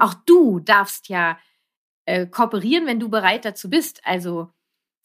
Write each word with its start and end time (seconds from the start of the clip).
Auch 0.00 0.14
du 0.14 0.60
darfst 0.60 1.08
ja 1.08 1.38
äh, 2.06 2.26
kooperieren, 2.26 2.86
wenn 2.86 3.00
du 3.00 3.08
bereit 3.08 3.44
dazu 3.44 3.70
bist. 3.70 4.00
Also 4.04 4.50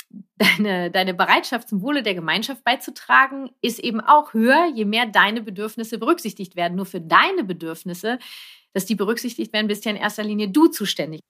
deine, 0.37 0.91
deine 0.91 1.13
Bereitschaft 1.13 1.69
zum 1.69 1.81
Wohle 1.81 2.03
der 2.03 2.15
Gemeinschaft 2.15 2.63
beizutragen, 2.63 3.51
ist 3.61 3.79
eben 3.79 4.01
auch 4.01 4.33
höher, 4.33 4.71
je 4.73 4.85
mehr 4.85 5.05
deine 5.05 5.41
Bedürfnisse 5.41 5.97
berücksichtigt 5.97 6.55
werden. 6.55 6.75
Nur 6.75 6.85
für 6.85 7.01
deine 7.01 7.43
Bedürfnisse, 7.43 8.19
dass 8.73 8.85
die 8.85 8.95
berücksichtigt 8.95 9.53
werden, 9.53 9.67
bist 9.67 9.85
ja 9.85 9.91
in 9.91 9.97
erster 9.97 10.23
Linie 10.23 10.49
du 10.49 10.67
zuständig. 10.67 11.21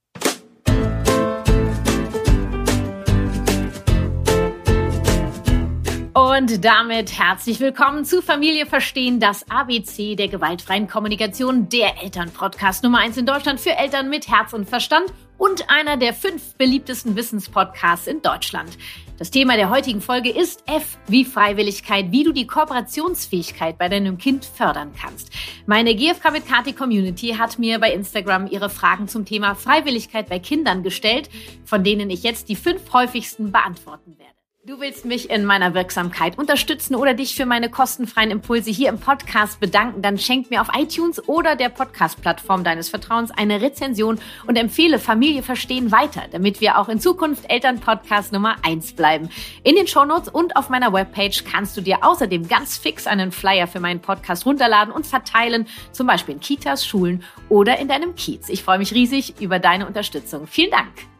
Und 6.36 6.66
damit 6.66 7.18
herzlich 7.18 7.62
willkommen 7.62 8.04
zu 8.04 8.22
Familie 8.22 8.66
Verstehen, 8.66 9.22
das 9.22 9.50
ABC 9.50 10.18
der 10.18 10.28
gewaltfreien 10.28 10.86
Kommunikation, 10.86 11.70
der 11.70 12.04
Elternpodcast 12.04 12.84
Nummer 12.84 12.98
eins 12.98 13.16
in 13.16 13.26
Deutschland 13.26 13.62
für 13.62 13.70
Eltern 13.78 14.10
mit 14.10 14.28
Herz 14.28 14.52
und 14.52 14.68
Verstand 14.68 15.14
und 15.38 15.70
einer 15.70 15.96
der 15.96 16.14
fünf 16.14 16.56
beliebtesten 16.56 17.16
Wissenspodcasts 17.16 18.08
in 18.08 18.22
Deutschland. 18.22 18.78
Das 19.18 19.32
Thema 19.32 19.56
der 19.56 19.70
heutigen 19.70 20.02
Folge 20.02 20.30
ist 20.30 20.62
F 20.68 20.98
wie 21.08 21.24
Freiwilligkeit, 21.24 22.12
wie 22.12 22.26
du 22.26 22.34
die 22.34 22.48
Kooperationsfähigkeit 22.48 23.78
bei 23.78 23.88
deinem 23.88 24.18
Kind 24.18 24.44
fördern 24.44 24.92
kannst. 25.00 25.32
Meine 25.68 25.96
GFK 25.96 26.32
mit 26.34 26.50
Kati 26.50 26.74
Community 26.74 27.36
hat 27.40 27.60
mir 27.60 27.80
bei 27.80 27.94
Instagram 27.94 28.48
ihre 28.48 28.70
Fragen 28.70 29.08
zum 29.08 29.24
Thema 29.24 29.56
Freiwilligkeit 29.56 30.28
bei 30.28 30.40
Kindern 30.40 30.84
gestellt, 30.84 31.30
von 31.64 31.86
denen 31.86 32.10
ich 32.10 32.24
jetzt 32.24 32.50
die 32.50 32.58
fünf 32.58 32.92
häufigsten 32.92 33.54
beantworten 33.54 34.18
werde. 34.18 34.35
Du 34.68 34.80
willst 34.80 35.06
mich 35.06 35.30
in 35.30 35.46
meiner 35.46 35.76
Wirksamkeit 35.76 36.40
unterstützen 36.40 36.96
oder 36.96 37.14
dich 37.14 37.36
für 37.36 37.46
meine 37.46 37.70
kostenfreien 37.70 38.32
Impulse 38.32 38.72
hier 38.72 38.90
im 38.90 38.98
Podcast 38.98 39.60
bedanken, 39.60 40.02
dann 40.02 40.18
schenk 40.18 40.50
mir 40.50 40.60
auf 40.60 40.70
iTunes 40.76 41.30
oder 41.30 41.56
der 41.56 41.70
Podcast-Plattform 41.70 42.64
deines 42.64 42.90
Vertrauens 42.90 43.30
eine 43.30 43.62
Rezension 43.62 44.20
und 44.48 44.56
empfehle 44.56 44.98
Familie 44.98 45.44
verstehen 45.44 45.92
weiter, 45.92 46.24
damit 46.32 46.62
wir 46.62 46.80
auch 46.80 46.90
in 46.90 47.00
Zukunft 47.00 47.48
Elternpodcast 47.48 48.34
Nummer 48.34 48.56
eins 48.64 48.94
bleiben. 48.94 49.30
In 49.62 49.76
den 49.76 49.86
Shownotes 49.86 50.30
und 50.30 50.56
auf 50.56 50.70
meiner 50.70 50.92
Webpage 50.92 51.44
kannst 51.44 51.78
du 51.78 51.82
dir 51.82 52.04
außerdem 52.04 52.48
ganz 52.48 52.76
fix 52.76 53.06
einen 53.06 53.32
Flyer 53.32 53.68
für 53.68 53.80
meinen 53.80 54.00
Podcast 54.00 54.48
runterladen 54.48 54.92
und 54.92 55.06
verteilen, 55.06 55.68
zum 55.92 56.08
Beispiel 56.08 56.34
in 56.34 56.42
Kitas, 56.42 56.84
Schulen 56.84 57.24
oder 57.50 57.78
in 57.78 57.88
deinem 57.88 58.16
Kiez. 58.16 58.50
Ich 58.50 58.64
freue 58.64 58.80
mich 58.80 58.96
riesig 58.96 59.36
über 59.40 59.60
deine 59.60 59.86
Unterstützung. 59.86 60.48
Vielen 60.48 60.72
Dank. 60.72 61.15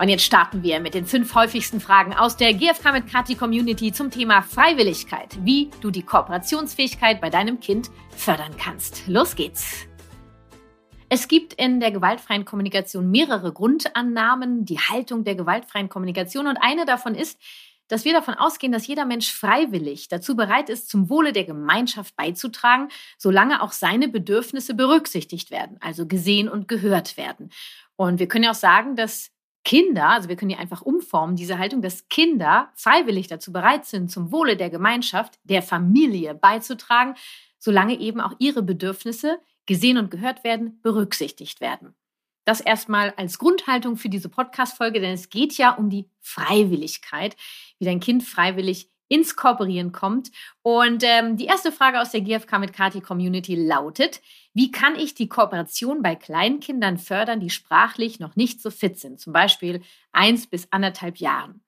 Und 0.00 0.08
jetzt 0.08 0.24
starten 0.24 0.62
wir 0.62 0.80
mit 0.80 0.94
den 0.94 1.04
fünf 1.04 1.34
häufigsten 1.34 1.78
Fragen 1.78 2.14
aus 2.14 2.38
der 2.38 2.54
GFK 2.54 2.92
mit 2.92 3.06
Kati 3.06 3.34
Community 3.34 3.92
zum 3.92 4.10
Thema 4.10 4.40
Freiwilligkeit, 4.40 5.36
wie 5.44 5.70
du 5.82 5.90
die 5.90 6.02
Kooperationsfähigkeit 6.02 7.20
bei 7.20 7.28
deinem 7.28 7.60
Kind 7.60 7.90
fördern 8.16 8.56
kannst. 8.56 9.06
Los 9.08 9.36
geht's! 9.36 9.86
Es 11.10 11.28
gibt 11.28 11.52
in 11.52 11.80
der 11.80 11.90
gewaltfreien 11.90 12.46
Kommunikation 12.46 13.10
mehrere 13.10 13.52
Grundannahmen, 13.52 14.64
die 14.64 14.78
Haltung 14.78 15.22
der 15.24 15.34
gewaltfreien 15.34 15.90
Kommunikation 15.90 16.46
und 16.46 16.56
eine 16.56 16.86
davon 16.86 17.14
ist, 17.14 17.38
dass 17.88 18.06
wir 18.06 18.14
davon 18.14 18.32
ausgehen, 18.32 18.72
dass 18.72 18.86
jeder 18.86 19.04
Mensch 19.04 19.30
freiwillig 19.30 20.08
dazu 20.08 20.34
bereit 20.34 20.70
ist, 20.70 20.88
zum 20.88 21.10
Wohle 21.10 21.34
der 21.34 21.44
Gemeinschaft 21.44 22.16
beizutragen, 22.16 22.88
solange 23.18 23.60
auch 23.60 23.72
seine 23.72 24.08
Bedürfnisse 24.08 24.72
berücksichtigt 24.72 25.50
werden, 25.50 25.76
also 25.82 26.06
gesehen 26.06 26.48
und 26.48 26.68
gehört 26.68 27.18
werden. 27.18 27.50
Und 27.96 28.18
wir 28.18 28.28
können 28.28 28.44
ja 28.44 28.52
auch 28.52 28.54
sagen, 28.54 28.96
dass 28.96 29.30
Kinder, 29.64 30.08
also 30.08 30.28
wir 30.28 30.36
können 30.36 30.50
die 30.50 30.56
einfach 30.56 30.82
umformen, 30.82 31.36
diese 31.36 31.58
Haltung, 31.58 31.82
dass 31.82 32.08
Kinder 32.08 32.70
freiwillig 32.74 33.26
dazu 33.28 33.52
bereit 33.52 33.84
sind, 33.84 34.10
zum 34.10 34.32
Wohle 34.32 34.56
der 34.56 34.70
Gemeinschaft, 34.70 35.38
der 35.44 35.62
Familie 35.62 36.34
beizutragen, 36.34 37.14
solange 37.58 37.98
eben 37.98 38.20
auch 38.20 38.34
ihre 38.38 38.62
Bedürfnisse 38.62 39.38
gesehen 39.66 39.98
und 39.98 40.10
gehört 40.10 40.44
werden, 40.44 40.80
berücksichtigt 40.82 41.60
werden. 41.60 41.94
Das 42.46 42.60
erstmal 42.60 43.12
als 43.16 43.38
Grundhaltung 43.38 43.96
für 43.96 44.08
diese 44.08 44.30
Podcast-Folge, 44.30 45.00
denn 45.00 45.12
es 45.12 45.28
geht 45.28 45.58
ja 45.58 45.72
um 45.72 45.90
die 45.90 46.08
Freiwilligkeit, 46.20 47.36
wie 47.78 47.84
dein 47.84 48.00
Kind 48.00 48.22
freiwillig 48.22 48.90
ins 49.08 49.36
Kooperieren 49.36 49.92
kommt. 49.92 50.30
Und 50.62 51.02
ähm, 51.04 51.36
die 51.36 51.44
erste 51.44 51.70
Frage 51.70 52.00
aus 52.00 52.10
der 52.10 52.22
GFK 52.22 52.58
mit 52.58 52.72
Kati 52.72 53.00
Community 53.00 53.54
lautet, 53.56 54.22
wie 54.52 54.70
kann 54.70 54.96
ich 54.96 55.14
die 55.14 55.28
Kooperation 55.28 56.02
bei 56.02 56.16
Kleinkindern 56.16 56.98
fördern, 56.98 57.40
die 57.40 57.50
sprachlich 57.50 58.18
noch 58.18 58.36
nicht 58.36 58.60
so 58.60 58.70
fit 58.70 58.98
sind, 58.98 59.20
zum 59.20 59.32
Beispiel 59.32 59.82
eins 60.12 60.46
bis 60.46 60.68
anderthalb 60.70 61.18
Jahren? 61.18 61.62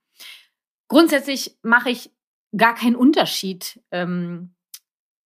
Grundsätzlich 0.89 1.57
mache 1.63 1.91
ich 1.91 2.11
gar 2.57 2.75
keinen 2.75 2.97
Unterschied, 2.97 3.81
ähm, 3.91 4.55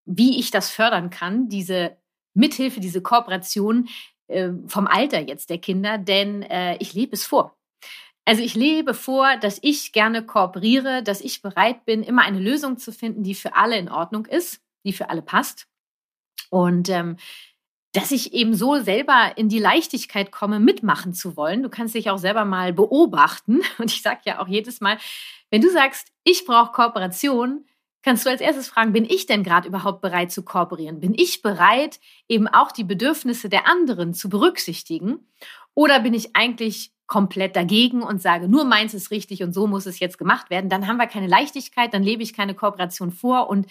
wie 0.04 0.38
ich 0.38 0.50
das 0.50 0.70
fördern 0.70 1.10
kann, 1.10 1.48
diese 1.48 1.96
Mithilfe, 2.34 2.80
diese 2.80 3.02
Kooperation 3.02 3.88
äh, 4.28 4.50
vom 4.66 4.86
Alter 4.86 5.20
jetzt 5.20 5.50
der 5.50 5.58
Kinder, 5.58 5.98
denn 5.98 6.42
äh, 6.42 6.76
ich 6.76 6.92
lebe 6.94 7.14
es 7.14 7.24
vor. 7.24 7.56
Also 8.24 8.42
ich 8.42 8.54
lebe 8.54 8.92
vor, 8.92 9.36
dass 9.36 9.58
ich 9.62 9.92
gerne 9.92 10.24
kooperiere, 10.24 11.02
dass 11.02 11.20
ich 11.20 11.42
bereit 11.42 11.84
bin, 11.84 12.02
immer 12.02 12.22
eine 12.22 12.40
Lösung 12.40 12.76
zu 12.76 12.92
finden, 12.92 13.22
die 13.22 13.36
für 13.36 13.54
alle 13.54 13.78
in 13.78 13.88
Ordnung 13.88 14.26
ist, 14.26 14.60
die 14.84 14.92
für 14.92 15.10
alle 15.10 15.22
passt. 15.22 15.68
Und 16.50 16.88
ähm, 16.88 17.16
dass 17.96 18.10
ich 18.10 18.34
eben 18.34 18.54
so 18.54 18.78
selber 18.78 19.32
in 19.36 19.48
die 19.48 19.58
Leichtigkeit 19.58 20.30
komme, 20.30 20.60
mitmachen 20.60 21.14
zu 21.14 21.34
wollen. 21.34 21.62
Du 21.62 21.70
kannst 21.70 21.94
dich 21.94 22.10
auch 22.10 22.18
selber 22.18 22.44
mal 22.44 22.74
beobachten. 22.74 23.62
Und 23.78 23.90
ich 23.90 24.02
sage 24.02 24.20
ja 24.24 24.40
auch 24.40 24.48
jedes 24.48 24.80
Mal, 24.80 24.98
wenn 25.50 25.62
du 25.62 25.70
sagst, 25.70 26.08
ich 26.22 26.44
brauche 26.44 26.72
Kooperation, 26.72 27.64
kannst 28.02 28.26
du 28.26 28.30
als 28.30 28.42
erstes 28.42 28.68
fragen, 28.68 28.92
bin 28.92 29.04
ich 29.04 29.26
denn 29.26 29.42
gerade 29.42 29.68
überhaupt 29.68 30.02
bereit 30.02 30.30
zu 30.30 30.42
kooperieren? 30.42 31.00
Bin 31.00 31.14
ich 31.14 31.40
bereit, 31.40 31.98
eben 32.28 32.46
auch 32.48 32.70
die 32.70 32.84
Bedürfnisse 32.84 33.48
der 33.48 33.66
anderen 33.66 34.12
zu 34.12 34.28
berücksichtigen? 34.28 35.26
Oder 35.74 36.00
bin 36.00 36.12
ich 36.12 36.36
eigentlich 36.36 36.92
komplett 37.06 37.56
dagegen 37.56 38.02
und 38.02 38.20
sage, 38.20 38.48
nur 38.48 38.64
meins 38.64 38.92
ist 38.92 39.10
richtig 39.10 39.42
und 39.42 39.52
so 39.52 39.66
muss 39.66 39.86
es 39.86 40.00
jetzt 40.00 40.18
gemacht 40.18 40.50
werden, 40.50 40.68
dann 40.68 40.86
haben 40.86 40.96
wir 40.96 41.06
keine 41.06 41.28
Leichtigkeit, 41.28 41.94
dann 41.94 42.02
lebe 42.02 42.22
ich 42.22 42.34
keine 42.34 42.54
Kooperation 42.54 43.12
vor 43.12 43.48
und 43.48 43.66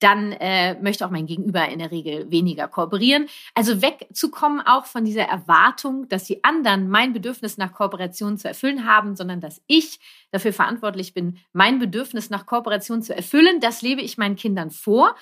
dann 0.00 0.32
äh, 0.32 0.74
möchte 0.80 1.06
auch 1.06 1.10
mein 1.10 1.26
Gegenüber 1.26 1.68
in 1.68 1.78
der 1.78 1.90
Regel 1.90 2.30
weniger 2.30 2.68
kooperieren. 2.68 3.28
Also 3.54 3.82
wegzukommen 3.82 4.60
auch 4.66 4.86
von 4.86 5.04
dieser 5.04 5.24
Erwartung, 5.24 6.08
dass 6.08 6.24
die 6.24 6.42
anderen 6.42 6.88
mein 6.88 7.12
Bedürfnis 7.12 7.58
nach 7.58 7.72
Kooperation 7.72 8.38
zu 8.38 8.48
erfüllen 8.48 8.86
haben, 8.86 9.14
sondern 9.14 9.40
dass 9.40 9.62
ich 9.66 10.00
dafür 10.30 10.52
verantwortlich 10.52 11.14
bin, 11.14 11.38
mein 11.52 11.78
Bedürfnis 11.78 12.30
nach 12.30 12.46
Kooperation 12.46 13.02
zu 13.02 13.14
erfüllen. 13.14 13.60
Das 13.60 13.82
lebe 13.82 14.00
ich 14.00 14.18
meinen 14.18 14.36
Kindern 14.36 14.70
vor. 14.70 15.14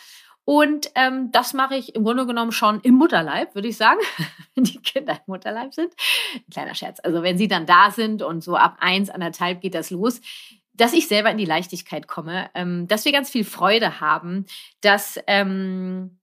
Und 0.45 0.91
ähm, 0.95 1.31
das 1.31 1.53
mache 1.53 1.77
ich 1.77 1.95
im 1.95 2.05
Grunde 2.05 2.25
genommen 2.25 2.53
schon 2.53 2.81
im 2.81 2.95
Mutterleib, 2.95 3.55
würde 3.55 3.69
ich 3.69 3.77
sagen, 3.77 4.01
wenn 4.55 4.65
die 4.65 4.79
Kinder 4.79 5.13
im 5.13 5.21
Mutterleib 5.27 5.75
sind. 5.75 5.93
Ein 6.37 6.51
kleiner 6.51 6.75
Scherz. 6.75 7.01
Also 7.03 7.23
wenn 7.23 7.37
sie 7.37 7.49
dann 7.49 7.67
da 7.67 7.91
sind 7.91 8.23
und 8.23 8.43
so 8.43 8.57
ab 8.57 8.79
eins, 8.81 9.11
anderthalb 9.11 9.61
geht 9.61 9.75
das 9.75 9.91
los, 9.91 10.23
dass 10.79 10.95
ich 10.95 11.09
selber 11.09 11.31
in 11.31 11.39
die 11.39 11.45
Leichtigkeit 11.45 12.09
komme, 12.09 12.49
ähm, 12.55 12.89
dass 12.89 13.05
wir 13.05 13.13
ganz 13.13 13.29
viel 13.29 13.45
Freude 13.45 14.01
haben, 14.01 14.47
dass 14.81 15.21
ähm, 15.27 16.19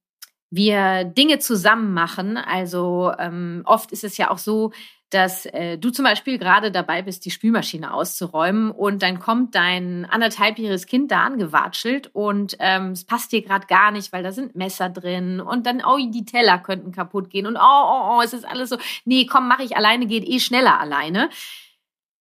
wir 0.50 1.04
Dinge 1.04 1.40
zusammen 1.40 1.94
machen. 1.94 2.38
Also 2.38 3.12
ähm, 3.20 3.62
oft 3.66 3.92
ist 3.92 4.04
es 4.04 4.18
ja 4.18 4.32
auch 4.32 4.38
so, 4.38 4.72
dass 5.12 5.46
äh, 5.46 5.78
du 5.78 5.92
zum 5.92 6.04
Beispiel 6.04 6.38
gerade 6.38 6.72
dabei 6.72 7.02
bist, 7.02 7.26
die 7.26 7.32
Spülmaschine 7.32 7.94
auszuräumen 7.94 8.72
und 8.72 9.04
dann 9.04 9.20
kommt 9.20 9.54
dein 9.56 10.06
anderthalbjähriges 10.06 10.88
Kind 10.88 11.12
da 11.12 11.22
angewatschelt 11.22 12.10
und 12.14 12.58
ähm, 12.60 12.92
es 12.92 13.06
passt 13.06 13.32
dir 13.32 13.42
gerade 13.42 13.68
gar 13.68 13.92
nicht, 13.92 14.12
weil 14.12 14.24
da 14.24 14.32
sind 14.32 14.56
Messer 14.56 14.90
drin 14.90 15.40
und 15.40 15.68
dann, 15.68 15.84
oh, 15.86 15.98
die 15.98 16.26
Teller 16.26 16.58
könnten 16.58 16.92
kaputt 16.92 17.30
gehen 17.30 17.46
und 17.46 17.56
oh, 17.56 17.60
oh, 17.62 18.18
oh, 18.18 18.22
es 18.24 18.34
ist 18.34 18.46
alles 18.46 18.70
so, 18.70 18.78
nee, 19.06 19.26
komm, 19.26 19.48
mach 19.48 19.60
ich 19.60 19.78
alleine, 19.78 20.08
geht 20.08 20.28
eh 20.28 20.40
schneller 20.40 20.80
alleine. 20.80 21.30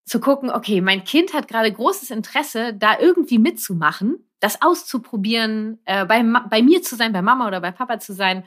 Zu 0.05 0.19
gucken, 0.19 0.51
okay, 0.51 0.81
mein 0.81 1.03
Kind 1.03 1.33
hat 1.33 1.47
gerade 1.47 1.71
großes 1.71 2.11
Interesse, 2.11 2.73
da 2.73 2.99
irgendwie 2.99 3.39
mitzumachen, 3.39 4.29
das 4.39 4.61
auszuprobieren, 4.61 5.79
äh, 5.85 6.05
bei, 6.05 6.23
bei 6.49 6.61
mir 6.61 6.83
zu 6.83 6.95
sein, 6.95 7.11
bei 7.11 7.21
Mama 7.21 7.47
oder 7.47 7.59
bei 7.59 7.71
Papa 7.71 7.99
zu 7.99 8.13
sein 8.13 8.45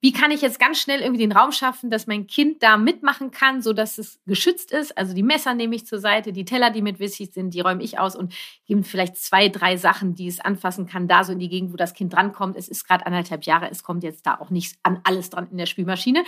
wie 0.00 0.12
kann 0.12 0.30
ich 0.30 0.40
jetzt 0.40 0.58
ganz 0.58 0.78
schnell 0.80 1.00
irgendwie 1.00 1.20
den 1.20 1.32
Raum 1.32 1.52
schaffen, 1.52 1.90
dass 1.90 2.06
mein 2.06 2.26
Kind 2.26 2.62
da 2.62 2.78
mitmachen 2.78 3.30
kann, 3.30 3.60
so 3.60 3.74
dass 3.74 3.98
es 3.98 4.18
geschützt 4.26 4.72
ist. 4.72 4.96
Also 4.96 5.12
die 5.12 5.22
Messer 5.22 5.54
nehme 5.54 5.76
ich 5.76 5.86
zur 5.86 5.98
Seite, 5.98 6.32
die 6.32 6.46
Teller, 6.46 6.70
die 6.70 6.80
mit 6.80 7.00
wichtig 7.00 7.32
sind, 7.34 7.52
die 7.52 7.60
räume 7.60 7.82
ich 7.82 7.98
aus 7.98 8.16
und 8.16 8.34
gebe 8.66 8.82
vielleicht 8.82 9.16
zwei, 9.18 9.48
drei 9.48 9.76
Sachen, 9.76 10.14
die 10.14 10.26
es 10.26 10.40
anfassen 10.40 10.86
kann, 10.86 11.06
da 11.06 11.22
so 11.22 11.32
in 11.32 11.38
die 11.38 11.50
Gegend, 11.50 11.72
wo 11.72 11.76
das 11.76 11.92
Kind 11.92 12.14
drankommt. 12.14 12.56
Es 12.56 12.68
ist 12.68 12.88
gerade 12.88 13.04
anderthalb 13.04 13.44
Jahre, 13.44 13.70
es 13.70 13.82
kommt 13.82 14.02
jetzt 14.02 14.26
da 14.26 14.40
auch 14.40 14.48
nicht 14.48 14.76
an 14.82 15.00
alles 15.04 15.28
dran 15.28 15.48
in 15.50 15.58
der 15.58 15.66
Spülmaschine. 15.66 16.24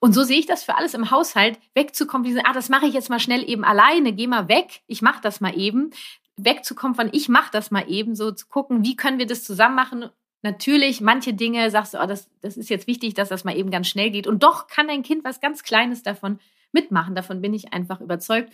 Und 0.00 0.14
so 0.14 0.24
sehe 0.24 0.40
ich 0.40 0.46
das 0.46 0.64
für 0.64 0.76
alles 0.76 0.94
im 0.94 1.12
Haushalt, 1.12 1.60
wegzukommen, 1.74 2.24
diese, 2.24 2.44
ah, 2.44 2.52
das 2.52 2.68
mache 2.68 2.86
ich 2.86 2.94
jetzt 2.94 3.08
mal 3.08 3.20
schnell 3.20 3.48
eben 3.48 3.64
alleine, 3.64 4.12
geh 4.12 4.26
mal 4.26 4.48
weg, 4.48 4.80
ich 4.88 5.00
mache 5.00 5.20
das 5.22 5.40
mal 5.40 5.56
eben 5.56 5.90
wegzukommen 6.36 6.94
von 6.94 7.10
ich 7.12 7.28
mache 7.28 7.50
das 7.52 7.70
mal 7.70 7.84
eben, 7.88 8.14
so 8.14 8.32
zu 8.32 8.48
gucken, 8.48 8.84
wie 8.84 8.96
können 8.96 9.18
wir 9.18 9.26
das 9.26 9.44
zusammen 9.44 9.74
machen 9.74 10.06
Natürlich, 10.42 11.00
manche 11.00 11.34
Dinge 11.34 11.70
sagst 11.70 11.94
du, 11.94 12.02
oh, 12.02 12.06
das, 12.06 12.28
das 12.40 12.56
ist 12.56 12.68
jetzt 12.68 12.88
wichtig, 12.88 13.14
dass 13.14 13.28
das 13.28 13.44
mal 13.44 13.56
eben 13.56 13.70
ganz 13.70 13.86
schnell 13.86 14.10
geht. 14.10 14.26
Und 14.26 14.42
doch 14.42 14.66
kann 14.66 14.88
dein 14.88 15.04
Kind 15.04 15.24
was 15.24 15.40
ganz 15.40 15.62
Kleines 15.62 16.02
davon 16.02 16.40
mitmachen. 16.72 17.14
Davon 17.14 17.40
bin 17.40 17.54
ich 17.54 17.72
einfach 17.72 18.00
überzeugt. 18.00 18.52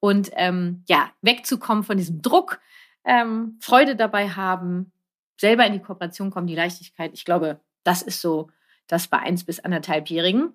Und 0.00 0.30
ähm, 0.34 0.82
ja, 0.88 1.10
wegzukommen 1.22 1.84
von 1.84 1.96
diesem 1.96 2.22
Druck, 2.22 2.60
ähm, 3.04 3.56
Freude 3.60 3.94
dabei 3.96 4.30
haben, 4.30 4.92
selber 5.40 5.64
in 5.66 5.72
die 5.72 5.82
Kooperation 5.82 6.30
kommen, 6.30 6.48
die 6.48 6.56
Leichtigkeit. 6.56 7.12
Ich 7.14 7.24
glaube, 7.24 7.60
das 7.84 8.02
ist 8.02 8.20
so 8.20 8.50
das 8.88 9.06
bei 9.06 9.18
eins 9.18 9.44
bis 9.44 9.60
anderthalbjährigen. 9.60 10.54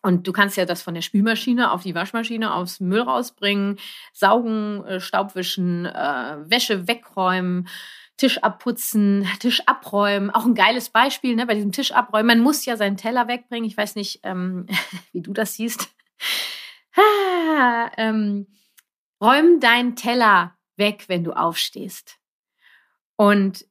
Und 0.00 0.26
du 0.26 0.32
kannst 0.32 0.56
ja 0.56 0.64
das 0.64 0.82
von 0.82 0.94
der 0.94 1.02
Spülmaschine 1.02 1.72
auf 1.72 1.82
die 1.82 1.94
Waschmaschine 1.94 2.54
aufs 2.54 2.78
Müll 2.80 3.00
rausbringen, 3.00 3.78
saugen, 4.12 4.84
äh, 4.84 5.00
Staubwischen, 5.00 5.86
äh, 5.86 6.36
Wäsche 6.50 6.86
wegräumen, 6.86 7.68
Tisch 8.18 8.38
abputzen, 8.42 9.26
Tisch 9.38 9.62
abräumen. 9.66 10.30
Auch 10.30 10.44
ein 10.44 10.54
geiles 10.54 10.90
Beispiel 10.90 11.34
ne, 11.34 11.46
bei 11.46 11.54
diesem 11.54 11.72
Tisch 11.72 11.92
abräumen. 11.92 12.26
Man 12.26 12.40
muss 12.40 12.66
ja 12.66 12.76
seinen 12.76 12.96
Teller 12.96 13.28
wegbringen. 13.28 13.68
Ich 13.68 13.76
weiß 13.76 13.94
nicht, 13.94 14.20
ähm, 14.24 14.66
wie 15.12 15.22
du 15.22 15.32
das 15.32 15.54
siehst. 15.54 15.88
ah, 16.96 17.90
ähm, 17.96 18.46
räum 19.22 19.60
deinen 19.60 19.96
Teller 19.96 20.58
weg, 20.76 21.04
wenn 21.06 21.24
du 21.24 21.32
aufstehst. 21.32 22.18
Und 23.16 23.66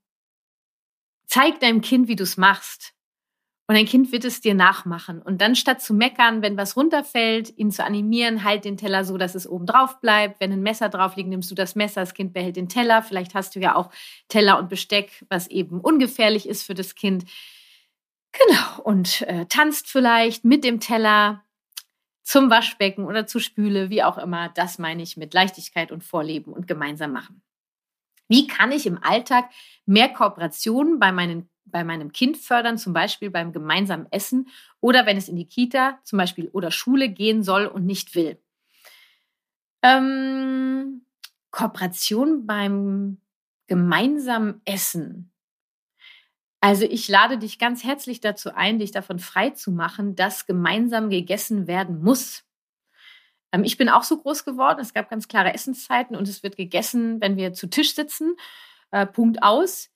zeig 1.27 1.59
deinem 1.59 1.81
Kind, 1.81 2.07
wie 2.07 2.15
du 2.15 2.23
es 2.23 2.37
machst. 2.37 2.93
Und 3.69 3.75
dein 3.75 3.85
Kind 3.85 4.13
wird 4.13 4.23
es 4.23 4.39
dir 4.39 4.53
nachmachen. 4.53 5.21
Und 5.21 5.41
dann 5.41 5.53
statt 5.53 5.81
zu 5.81 5.93
meckern, 5.93 6.41
wenn 6.41 6.55
was 6.55 6.77
runterfällt, 6.77 7.57
ihn 7.57 7.69
zu 7.69 7.83
animieren, 7.83 8.45
halt 8.45 8.63
den 8.63 8.77
Teller 8.77 9.03
so, 9.03 9.17
dass 9.17 9.35
es 9.35 9.47
oben 9.47 9.65
drauf 9.65 9.99
bleibt. 9.99 10.39
Wenn 10.39 10.53
ein 10.53 10.61
Messer 10.61 10.87
drauf 10.87 11.17
liegt, 11.17 11.27
nimmst 11.27 11.51
du 11.51 11.55
das 11.55 11.75
Messer, 11.75 11.99
das 11.99 12.13
Kind 12.13 12.31
behält 12.31 12.55
den 12.55 12.69
Teller. 12.69 13.03
Vielleicht 13.03 13.35
hast 13.35 13.55
du 13.55 13.59
ja 13.59 13.75
auch 13.75 13.91
Teller 14.29 14.57
und 14.57 14.69
Besteck, 14.69 15.25
was 15.27 15.47
eben 15.47 15.81
ungefährlich 15.81 16.47
ist 16.47 16.63
für 16.63 16.75
das 16.75 16.95
Kind. 16.95 17.25
Genau. 18.31 18.81
Und 18.83 19.23
äh, 19.23 19.45
tanzt 19.47 19.87
vielleicht 19.89 20.45
mit 20.45 20.63
dem 20.63 20.79
Teller 20.79 21.43
zum 22.23 22.49
Waschbecken 22.49 23.03
oder 23.03 23.27
zur 23.27 23.41
Spüle, 23.41 23.89
wie 23.89 24.03
auch 24.03 24.17
immer. 24.17 24.47
Das 24.55 24.79
meine 24.79 25.03
ich 25.03 25.17
mit 25.17 25.33
Leichtigkeit 25.33 25.91
und 25.91 26.05
Vorleben 26.05 26.53
und 26.53 26.67
gemeinsam 26.67 27.11
machen. 27.11 27.41
Wie 28.29 28.47
kann 28.47 28.71
ich 28.71 28.85
im 28.85 29.01
Alltag 29.03 29.49
mehr 29.85 30.09
Kooperation 30.09 30.99
bei 30.99 31.11
meinen 31.11 31.49
bei 31.71 31.83
meinem 31.83 32.11
Kind 32.11 32.37
fördern, 32.37 32.77
zum 32.77 32.93
Beispiel 32.93 33.29
beim 33.29 33.51
gemeinsamen 33.51 34.07
Essen 34.11 34.49
oder 34.79 35.05
wenn 35.05 35.17
es 35.17 35.29
in 35.29 35.35
die 35.35 35.47
Kita 35.47 35.99
zum 36.03 36.17
Beispiel 36.17 36.49
oder 36.49 36.71
Schule 36.71 37.09
gehen 37.09 37.43
soll 37.43 37.65
und 37.65 37.85
nicht 37.85 38.15
will. 38.15 38.39
Ähm, 39.81 41.05
Kooperation 41.51 42.45
beim 42.45 43.19
gemeinsamen 43.67 44.61
Essen. 44.65 45.31
Also 46.59 46.85
ich 46.85 47.07
lade 47.07 47.37
dich 47.37 47.59
ganz 47.59 47.83
herzlich 47.83 48.19
dazu 48.19 48.53
ein, 48.55 48.79
dich 48.79 48.91
davon 48.91 49.19
frei 49.19 49.51
zu 49.51 49.71
machen, 49.71 50.15
dass 50.15 50.47
gemeinsam 50.47 51.09
gegessen 51.09 51.67
werden 51.67 52.01
muss. 52.01 52.43
Ähm, 53.51 53.63
ich 53.63 53.77
bin 53.77 53.89
auch 53.89 54.03
so 54.03 54.17
groß 54.17 54.43
geworden. 54.43 54.79
Es 54.79 54.93
gab 54.93 55.09
ganz 55.09 55.27
klare 55.27 55.53
Essenszeiten 55.53 56.15
und 56.15 56.27
es 56.27 56.43
wird 56.43 56.57
gegessen, 56.57 57.21
wenn 57.21 57.37
wir 57.37 57.53
zu 57.53 57.67
Tisch 57.67 57.93
sitzen. 57.93 58.35
Äh, 58.91 59.05
Punkt 59.05 59.43
aus. 59.43 59.89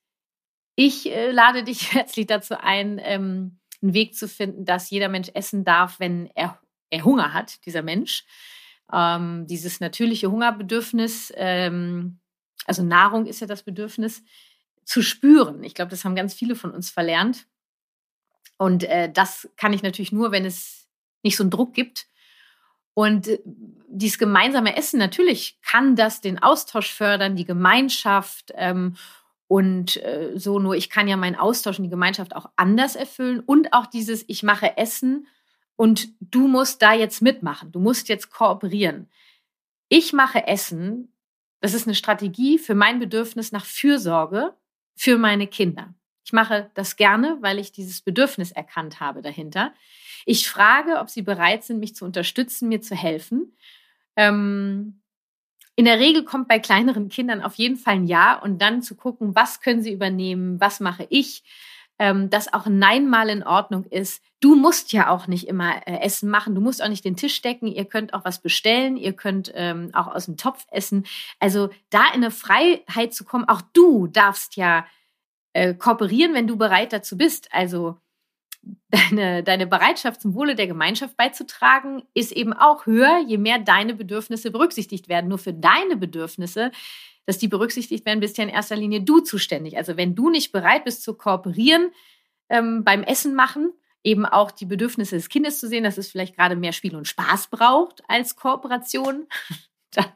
Ich 0.74 1.10
äh, 1.10 1.30
lade 1.30 1.64
dich 1.64 1.92
herzlich 1.94 2.26
dazu 2.26 2.58
ein, 2.58 3.00
ähm, 3.02 3.58
einen 3.82 3.94
Weg 3.94 4.14
zu 4.14 4.28
finden, 4.28 4.64
dass 4.64 4.90
jeder 4.90 5.08
Mensch 5.08 5.30
essen 5.34 5.64
darf, 5.64 6.00
wenn 6.00 6.30
er, 6.34 6.58
er 6.90 7.04
Hunger 7.04 7.32
hat, 7.32 7.64
dieser 7.66 7.82
Mensch. 7.82 8.24
Ähm, 8.92 9.46
dieses 9.46 9.80
natürliche 9.80 10.30
Hungerbedürfnis, 10.30 11.32
ähm, 11.36 12.20
also 12.66 12.82
Nahrung 12.82 13.26
ist 13.26 13.40
ja 13.40 13.46
das 13.46 13.62
Bedürfnis, 13.62 14.22
zu 14.84 15.02
spüren. 15.02 15.62
Ich 15.64 15.74
glaube, 15.74 15.90
das 15.90 16.04
haben 16.04 16.16
ganz 16.16 16.34
viele 16.34 16.54
von 16.54 16.72
uns 16.72 16.90
verlernt. 16.90 17.46
Und 18.58 18.84
äh, 18.84 19.10
das 19.10 19.48
kann 19.56 19.72
ich 19.72 19.82
natürlich 19.82 20.12
nur, 20.12 20.30
wenn 20.30 20.44
es 20.44 20.88
nicht 21.22 21.36
so 21.36 21.44
einen 21.44 21.50
Druck 21.50 21.74
gibt. 21.74 22.06
Und 22.94 23.28
äh, 23.28 23.38
dieses 23.88 24.18
gemeinsame 24.18 24.76
Essen, 24.76 24.98
natürlich 24.98 25.60
kann 25.62 25.96
das 25.96 26.20
den 26.20 26.42
Austausch 26.42 26.92
fördern, 26.92 27.36
die 27.36 27.44
Gemeinschaft. 27.44 28.52
Ähm, 28.54 28.96
und 29.52 30.02
äh, 30.02 30.32
so 30.34 30.58
nur, 30.58 30.76
ich 30.76 30.88
kann 30.88 31.08
ja 31.08 31.18
meinen 31.18 31.36
Austausch 31.36 31.76
in 31.76 31.84
die 31.84 31.90
Gemeinschaft 31.90 32.34
auch 32.34 32.46
anders 32.56 32.96
erfüllen 32.96 33.40
und 33.40 33.74
auch 33.74 33.84
dieses, 33.84 34.24
ich 34.26 34.42
mache 34.42 34.78
Essen 34.78 35.26
und 35.76 36.08
du 36.22 36.48
musst 36.48 36.80
da 36.80 36.94
jetzt 36.94 37.20
mitmachen, 37.20 37.70
du 37.70 37.78
musst 37.78 38.08
jetzt 38.08 38.30
kooperieren. 38.30 39.10
Ich 39.90 40.14
mache 40.14 40.46
Essen, 40.46 41.12
das 41.60 41.74
ist 41.74 41.86
eine 41.86 41.94
Strategie 41.94 42.58
für 42.58 42.74
mein 42.74 42.98
Bedürfnis 42.98 43.52
nach 43.52 43.66
Fürsorge 43.66 44.54
für 44.96 45.18
meine 45.18 45.46
Kinder. 45.46 45.92
Ich 46.24 46.32
mache 46.32 46.70
das 46.72 46.96
gerne, 46.96 47.36
weil 47.42 47.58
ich 47.58 47.72
dieses 47.72 48.00
Bedürfnis 48.00 48.52
erkannt 48.52 49.00
habe 49.00 49.20
dahinter. 49.20 49.74
Ich 50.24 50.48
frage, 50.48 50.98
ob 50.98 51.10
sie 51.10 51.20
bereit 51.20 51.62
sind, 51.62 51.78
mich 51.78 51.94
zu 51.94 52.06
unterstützen, 52.06 52.70
mir 52.70 52.80
zu 52.80 52.94
helfen. 52.94 53.54
Ähm, 54.16 55.01
in 55.76 55.84
der 55.84 55.98
Regel 55.98 56.24
kommt 56.24 56.48
bei 56.48 56.58
kleineren 56.58 57.08
Kindern 57.08 57.42
auf 57.42 57.54
jeden 57.54 57.76
Fall 57.76 57.94
ein 57.94 58.06
Ja 58.06 58.38
und 58.38 58.60
dann 58.60 58.82
zu 58.82 58.94
gucken, 58.94 59.34
was 59.34 59.60
können 59.60 59.82
sie 59.82 59.92
übernehmen, 59.92 60.60
was 60.60 60.80
mache 60.80 61.06
ich, 61.08 61.42
ähm, 61.98 62.30
dass 62.30 62.52
auch 62.52 62.66
ein 62.66 62.78
Nein 62.78 63.08
mal 63.08 63.28
in 63.28 63.42
Ordnung 63.42 63.84
ist. 63.84 64.22
Du 64.40 64.54
musst 64.54 64.92
ja 64.92 65.08
auch 65.08 65.28
nicht 65.28 65.48
immer 65.48 65.86
äh, 65.86 66.00
Essen 66.00 66.28
machen, 66.28 66.54
du 66.54 66.60
musst 66.60 66.82
auch 66.82 66.88
nicht 66.88 67.04
den 67.04 67.16
Tisch 67.16 67.40
decken, 67.40 67.68
ihr 67.68 67.84
könnt 67.84 68.12
auch 68.12 68.24
was 68.24 68.42
bestellen, 68.42 68.96
ihr 68.96 69.12
könnt 69.14 69.52
ähm, 69.54 69.90
auch 69.94 70.08
aus 70.08 70.26
dem 70.26 70.36
Topf 70.36 70.66
essen. 70.70 71.06
Also 71.38 71.70
da 71.90 72.08
in 72.08 72.16
eine 72.16 72.30
Freiheit 72.30 73.14
zu 73.14 73.24
kommen, 73.24 73.48
auch 73.48 73.62
du 73.72 74.08
darfst 74.08 74.56
ja 74.56 74.86
äh, 75.54 75.74
kooperieren, 75.74 76.34
wenn 76.34 76.46
du 76.46 76.56
bereit 76.56 76.92
dazu 76.92 77.16
bist. 77.16 77.48
Also 77.52 77.98
deine, 78.90 79.42
deine 79.42 79.66
Bereitschaft 79.66 80.20
zum 80.20 80.34
Wohle 80.34 80.54
der 80.54 80.66
Gemeinschaft 80.66 81.16
beizutragen, 81.16 82.02
ist 82.14 82.32
eben 82.32 82.52
auch 82.52 82.86
höher, 82.86 83.20
je 83.26 83.38
mehr 83.38 83.58
deine 83.58 83.94
Bedürfnisse 83.94 84.50
berücksichtigt 84.50 85.08
werden. 85.08 85.28
Nur 85.28 85.38
für 85.38 85.52
deine 85.52 85.96
Bedürfnisse, 85.96 86.70
dass 87.26 87.38
die 87.38 87.48
berücksichtigt 87.48 88.04
werden, 88.06 88.20
bist 88.20 88.38
ja 88.38 88.44
in 88.44 88.50
erster 88.50 88.76
Linie 88.76 89.02
du 89.02 89.20
zuständig. 89.20 89.76
Also 89.76 89.96
wenn 89.96 90.14
du 90.14 90.30
nicht 90.30 90.52
bereit 90.52 90.84
bist 90.84 91.02
zu 91.02 91.14
kooperieren 91.14 91.90
ähm, 92.48 92.84
beim 92.84 93.02
Essen 93.02 93.34
machen, 93.34 93.72
eben 94.04 94.26
auch 94.26 94.50
die 94.50 94.66
Bedürfnisse 94.66 95.16
des 95.16 95.28
Kindes 95.28 95.58
zu 95.58 95.68
sehen, 95.68 95.84
dass 95.84 95.98
es 95.98 96.10
vielleicht 96.10 96.36
gerade 96.36 96.56
mehr 96.56 96.72
Spiel 96.72 96.96
und 96.96 97.06
Spaß 97.06 97.48
braucht 97.48 98.02
als 98.08 98.36
Kooperation, 98.36 99.26
dann 99.92 100.06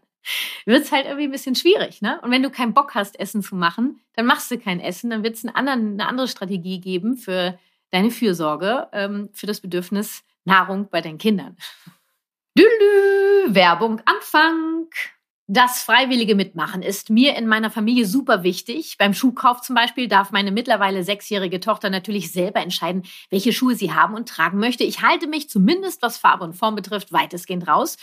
wird 0.64 0.82
es 0.82 0.92
halt 0.92 1.06
irgendwie 1.06 1.24
ein 1.24 1.32
bisschen 1.32 1.54
schwierig. 1.54 2.02
Ne? 2.02 2.20
Und 2.22 2.30
wenn 2.32 2.42
du 2.42 2.50
keinen 2.50 2.74
Bock 2.74 2.94
hast, 2.94 3.18
Essen 3.20 3.42
zu 3.42 3.54
machen, 3.54 4.00
dann 4.14 4.26
machst 4.26 4.50
du 4.50 4.58
kein 4.58 4.80
Essen, 4.80 5.10
dann 5.10 5.22
wird 5.22 5.34
es 5.34 5.44
eine 5.44 6.06
andere 6.06 6.28
Strategie 6.28 6.80
geben 6.80 7.16
für 7.16 7.58
deine 7.90 8.10
Fürsorge 8.10 8.88
ähm, 8.92 9.30
für 9.32 9.46
das 9.46 9.60
Bedürfnis 9.60 10.22
Nahrung 10.44 10.88
bei 10.90 11.00
deinen 11.00 11.18
Kindern. 11.18 11.56
Dülü, 12.56 13.54
Werbung 13.54 14.00
Anfang. 14.04 14.88
Das 15.48 15.82
freiwillige 15.82 16.34
Mitmachen 16.34 16.82
ist 16.82 17.08
mir 17.08 17.36
in 17.36 17.46
meiner 17.46 17.70
Familie 17.70 18.04
super 18.04 18.42
wichtig. 18.42 18.96
Beim 18.98 19.14
Schuhkauf 19.14 19.60
zum 19.60 19.76
Beispiel 19.76 20.08
darf 20.08 20.32
meine 20.32 20.50
mittlerweile 20.50 21.04
sechsjährige 21.04 21.60
Tochter 21.60 21.88
natürlich 21.88 22.32
selber 22.32 22.60
entscheiden, 22.60 23.04
welche 23.30 23.52
Schuhe 23.52 23.76
sie 23.76 23.92
haben 23.92 24.14
und 24.16 24.28
tragen 24.28 24.58
möchte. 24.58 24.82
Ich 24.82 25.02
halte 25.02 25.28
mich 25.28 25.48
zumindest, 25.48 26.02
was 26.02 26.18
Farbe 26.18 26.42
und 26.42 26.54
Form 26.54 26.74
betrifft, 26.74 27.12
weitestgehend 27.12 27.68
raus. 27.68 27.96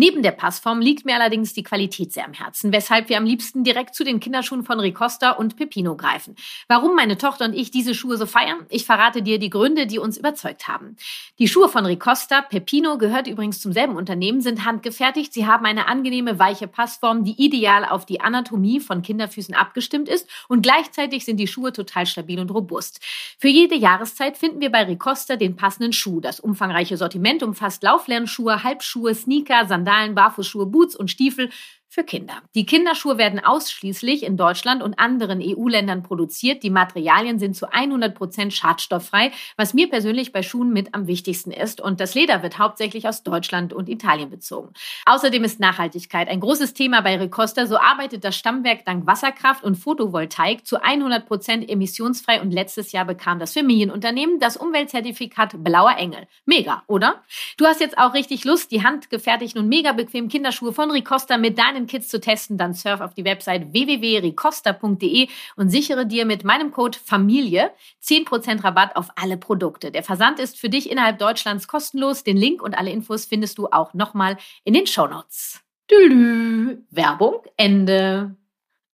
Neben 0.00 0.22
der 0.22 0.30
Passform 0.30 0.80
liegt 0.80 1.06
mir 1.06 1.16
allerdings 1.16 1.54
die 1.54 1.64
Qualität 1.64 2.12
sehr 2.12 2.24
am 2.24 2.32
Herzen, 2.32 2.72
weshalb 2.72 3.08
wir 3.08 3.16
am 3.16 3.24
liebsten 3.24 3.64
direkt 3.64 3.96
zu 3.96 4.04
den 4.04 4.20
Kinderschuhen 4.20 4.62
von 4.62 4.78
Ricosta 4.78 5.32
und 5.32 5.56
Pepino 5.56 5.96
greifen. 5.96 6.36
Warum 6.68 6.94
meine 6.94 7.18
Tochter 7.18 7.46
und 7.46 7.52
ich 7.52 7.72
diese 7.72 7.96
Schuhe 7.96 8.16
so 8.16 8.24
feiern? 8.24 8.64
Ich 8.68 8.86
verrate 8.86 9.22
dir 9.22 9.40
die 9.40 9.50
Gründe, 9.50 9.88
die 9.88 9.98
uns 9.98 10.16
überzeugt 10.16 10.68
haben. 10.68 10.96
Die 11.40 11.48
Schuhe 11.48 11.68
von 11.68 11.84
Ricosta, 11.84 12.42
Pepino 12.42 12.96
gehört 12.96 13.26
übrigens 13.26 13.60
zum 13.60 13.72
selben 13.72 13.96
Unternehmen, 13.96 14.40
sind 14.40 14.64
handgefertigt. 14.64 15.32
Sie 15.32 15.48
haben 15.48 15.66
eine 15.66 15.88
angenehme, 15.88 16.38
weiche 16.38 16.68
Passform, 16.68 17.24
die 17.24 17.34
ideal 17.44 17.84
auf 17.84 18.06
die 18.06 18.20
Anatomie 18.20 18.78
von 18.78 19.02
Kinderfüßen 19.02 19.56
abgestimmt 19.56 20.08
ist 20.08 20.28
und 20.46 20.62
gleichzeitig 20.62 21.24
sind 21.24 21.38
die 21.38 21.48
Schuhe 21.48 21.72
total 21.72 22.06
stabil 22.06 22.38
und 22.38 22.52
robust. 22.52 23.00
Für 23.36 23.48
jede 23.48 23.74
Jahreszeit 23.74 24.38
finden 24.38 24.60
wir 24.60 24.70
bei 24.70 24.84
Ricosta 24.84 25.34
den 25.34 25.56
passenden 25.56 25.92
Schuh. 25.92 26.20
Das 26.20 26.38
umfangreiche 26.38 26.96
Sortiment 26.96 27.42
umfasst 27.42 27.82
Lauflernschuhe, 27.82 28.62
Halbschuhe, 28.62 29.12
Sneaker, 29.12 29.66
Sandalen, 29.66 29.87
Sandalen, 29.88 30.14
Barfußschuhe, 30.14 30.66
Boots 30.66 30.94
und 30.94 31.10
Stiefel 31.10 31.50
für 31.90 32.04
Kinder. 32.04 32.34
Die 32.54 32.66
Kinderschuhe 32.66 33.16
werden 33.16 33.42
ausschließlich 33.42 34.22
in 34.22 34.36
Deutschland 34.36 34.82
und 34.82 34.98
anderen 34.98 35.40
EU-Ländern 35.42 36.02
produziert. 36.02 36.62
Die 36.62 36.70
Materialien 36.70 37.38
sind 37.38 37.56
zu 37.56 37.72
100 37.72 38.14
Prozent 38.14 38.52
schadstofffrei, 38.52 39.32
was 39.56 39.72
mir 39.72 39.88
persönlich 39.88 40.32
bei 40.32 40.42
Schuhen 40.42 40.72
mit 40.72 40.94
am 40.94 41.06
wichtigsten 41.06 41.50
ist. 41.50 41.80
Und 41.80 42.00
das 42.00 42.14
Leder 42.14 42.42
wird 42.42 42.58
hauptsächlich 42.58 43.08
aus 43.08 43.22
Deutschland 43.22 43.72
und 43.72 43.88
Italien 43.88 44.28
bezogen. 44.28 44.74
Außerdem 45.06 45.44
ist 45.44 45.60
Nachhaltigkeit 45.60 46.28
ein 46.28 46.40
großes 46.40 46.74
Thema 46.74 47.00
bei 47.00 47.16
Ricosta. 47.16 47.66
So 47.66 47.78
arbeitet 47.78 48.22
das 48.22 48.36
Stammwerk 48.36 48.84
dank 48.84 49.06
Wasserkraft 49.06 49.64
und 49.64 49.76
Photovoltaik 49.76 50.66
zu 50.66 50.82
100 50.82 51.26
Prozent 51.26 51.70
emissionsfrei. 51.70 52.42
Und 52.42 52.50
letztes 52.50 52.92
Jahr 52.92 53.06
bekam 53.06 53.38
das 53.38 53.54
Familienunternehmen 53.54 54.40
das 54.40 54.58
Umweltzertifikat 54.58 55.64
Blauer 55.64 55.96
Engel. 55.96 56.26
Mega, 56.44 56.82
oder? 56.86 57.22
Du 57.56 57.64
hast 57.64 57.80
jetzt 57.80 57.96
auch 57.96 58.12
richtig 58.12 58.44
Lust, 58.44 58.70
die 58.72 58.84
handgefertigten 58.84 59.62
und 59.62 59.68
mega 59.68 59.92
bequemen 59.92 60.28
Kinderschuhe 60.28 60.74
von 60.74 60.90
Ricosta 60.90 61.38
mit 61.38 61.56
deinen 61.78 61.86
Kids 61.86 62.08
zu 62.08 62.20
testen, 62.20 62.58
dann 62.58 62.74
surf 62.74 63.00
auf 63.00 63.14
die 63.14 63.24
Website 63.24 63.72
www.ricosta.de 63.72 65.28
und 65.56 65.70
sichere 65.70 66.06
dir 66.06 66.26
mit 66.26 66.44
meinem 66.44 66.72
Code 66.72 66.98
Familie 67.02 67.70
10% 68.02 68.64
Rabatt 68.64 68.96
auf 68.96 69.08
alle 69.16 69.36
Produkte. 69.36 69.90
Der 69.90 70.02
Versand 70.02 70.40
ist 70.40 70.58
für 70.58 70.68
dich 70.68 70.90
innerhalb 70.90 71.18
Deutschlands 71.18 71.68
kostenlos. 71.68 72.24
Den 72.24 72.36
Link 72.36 72.62
und 72.62 72.76
alle 72.76 72.90
Infos 72.90 73.26
findest 73.26 73.58
du 73.58 73.68
auch 73.68 73.94
nochmal 73.94 74.36
in 74.64 74.74
den 74.74 74.86
Shownotes. 74.86 75.60
Tülü. 75.86 76.82
Werbung, 76.90 77.42
Ende. 77.56 78.36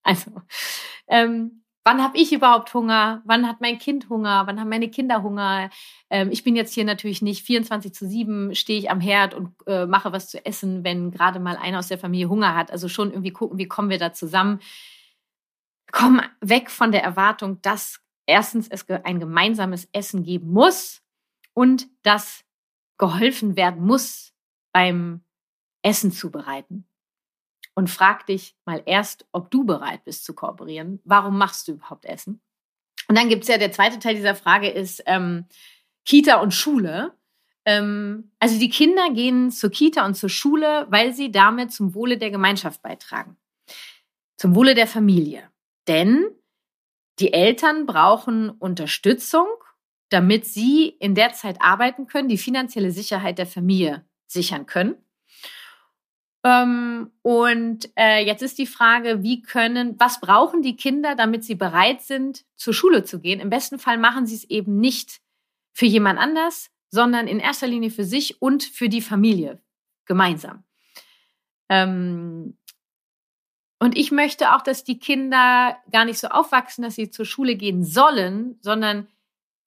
Also, 0.02 0.30
ähm, 1.08 1.63
wann 1.84 2.02
habe 2.02 2.16
ich 2.16 2.32
überhaupt 2.32 2.72
Hunger? 2.74 3.22
Wann 3.24 3.46
hat 3.46 3.60
mein 3.60 3.78
Kind 3.78 4.08
Hunger? 4.08 4.46
Wann 4.46 4.58
haben 4.58 4.70
meine 4.70 4.88
Kinder 4.88 5.22
Hunger? 5.22 5.70
Ähm, 6.10 6.30
ich 6.32 6.42
bin 6.42 6.56
jetzt 6.56 6.72
hier 6.72 6.84
natürlich 6.84 7.22
nicht 7.22 7.44
24 7.44 7.94
zu 7.94 8.08
7, 8.08 8.54
stehe 8.54 8.78
ich 8.78 8.90
am 8.90 9.00
Herd 9.00 9.34
und 9.34 9.54
äh, 9.66 9.86
mache 9.86 10.12
was 10.12 10.28
zu 10.28 10.44
essen, 10.44 10.82
wenn 10.82 11.10
gerade 11.10 11.38
mal 11.40 11.56
einer 11.56 11.78
aus 11.78 11.88
der 11.88 11.98
Familie 11.98 12.28
Hunger 12.28 12.56
hat. 12.56 12.70
Also 12.70 12.88
schon 12.88 13.10
irgendwie 13.10 13.32
gucken, 13.32 13.58
wie 13.58 13.68
kommen 13.68 13.90
wir 13.90 13.98
da 13.98 14.12
zusammen. 14.12 14.60
Komm 15.92 16.20
weg 16.40 16.70
von 16.70 16.90
der 16.90 17.04
Erwartung, 17.04 17.60
dass 17.62 18.00
erstens 18.26 18.66
es 18.68 18.88
ein 18.88 19.20
gemeinsames 19.20 19.88
Essen 19.92 20.24
geben 20.24 20.52
muss 20.52 21.02
und 21.52 21.86
dass 22.02 22.44
geholfen 22.98 23.56
werden 23.56 23.84
muss 23.84 24.32
beim 24.72 25.22
Essen 25.82 26.10
zubereiten 26.10 26.86
und 27.74 27.90
frag 27.90 28.26
dich 28.26 28.56
mal 28.64 28.82
erst, 28.86 29.26
ob 29.32 29.50
du 29.50 29.64
bereit 29.64 30.04
bist 30.04 30.24
zu 30.24 30.34
kooperieren. 30.34 31.00
Warum 31.04 31.38
machst 31.38 31.68
du 31.68 31.72
überhaupt 31.72 32.04
Essen? 32.04 32.40
Und 33.08 33.18
dann 33.18 33.28
gibt's 33.28 33.48
ja 33.48 33.58
der 33.58 33.72
zweite 33.72 33.98
Teil 33.98 34.14
dieser 34.14 34.34
Frage 34.34 34.68
ist 34.68 35.02
ähm, 35.06 35.46
Kita 36.04 36.40
und 36.40 36.54
Schule. 36.54 37.12
Ähm, 37.66 38.32
also 38.38 38.58
die 38.58 38.70
Kinder 38.70 39.10
gehen 39.12 39.50
zur 39.50 39.70
Kita 39.70 40.04
und 40.06 40.14
zur 40.14 40.28
Schule, 40.28 40.86
weil 40.90 41.12
sie 41.12 41.30
damit 41.30 41.72
zum 41.72 41.94
Wohle 41.94 42.18
der 42.18 42.30
Gemeinschaft 42.30 42.82
beitragen, 42.82 43.36
zum 44.36 44.54
Wohle 44.54 44.74
der 44.74 44.86
Familie. 44.86 45.50
Denn 45.88 46.24
die 47.18 47.32
Eltern 47.32 47.86
brauchen 47.86 48.50
Unterstützung, 48.50 49.46
damit 50.10 50.46
sie 50.46 50.88
in 50.88 51.14
der 51.14 51.32
Zeit 51.32 51.60
arbeiten 51.60 52.06
können, 52.06 52.28
die 52.28 52.38
finanzielle 52.38 52.90
Sicherheit 52.90 53.38
der 53.38 53.46
Familie 53.46 54.04
sichern 54.26 54.66
können. 54.66 54.96
Ähm, 56.44 57.10
und 57.22 57.90
äh, 57.96 58.24
jetzt 58.24 58.42
ist 58.42 58.58
die 58.58 58.66
Frage, 58.66 59.22
wie 59.22 59.40
können, 59.40 59.98
was 59.98 60.20
brauchen 60.20 60.60
die 60.60 60.76
Kinder, 60.76 61.14
damit 61.14 61.42
sie 61.42 61.54
bereit 61.54 62.02
sind, 62.02 62.44
zur 62.54 62.74
Schule 62.74 63.02
zu 63.02 63.18
gehen? 63.18 63.40
Im 63.40 63.48
besten 63.48 63.78
Fall 63.78 63.96
machen 63.96 64.26
sie 64.26 64.34
es 64.34 64.44
eben 64.44 64.78
nicht 64.78 65.22
für 65.72 65.86
jemand 65.86 66.18
anders, 66.18 66.70
sondern 66.90 67.28
in 67.28 67.40
erster 67.40 67.66
Linie 67.66 67.90
für 67.90 68.04
sich 68.04 68.42
und 68.42 68.62
für 68.62 68.90
die 68.90 69.00
Familie 69.00 69.60
gemeinsam. 70.04 70.64
Ähm, 71.70 72.58
und 73.80 73.96
ich 73.96 74.12
möchte 74.12 74.54
auch, 74.54 74.62
dass 74.62 74.84
die 74.84 74.98
Kinder 74.98 75.78
gar 75.90 76.04
nicht 76.04 76.18
so 76.18 76.28
aufwachsen, 76.28 76.84
dass 76.84 76.94
sie 76.94 77.10
zur 77.10 77.24
Schule 77.24 77.56
gehen 77.56 77.84
sollen, 77.84 78.58
sondern 78.60 79.08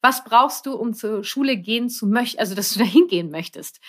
was 0.02 0.24
brauchst 0.24 0.68
du, 0.68 0.76
um 0.76 0.94
zur 0.94 1.24
Schule 1.24 1.58
gehen 1.58 1.90
zu 1.90 2.06
möchten, 2.06 2.40
also 2.40 2.54
dass 2.54 2.74
du 2.74 2.80
dahin 2.80 3.08
gehen 3.08 3.32
möchtest? 3.32 3.80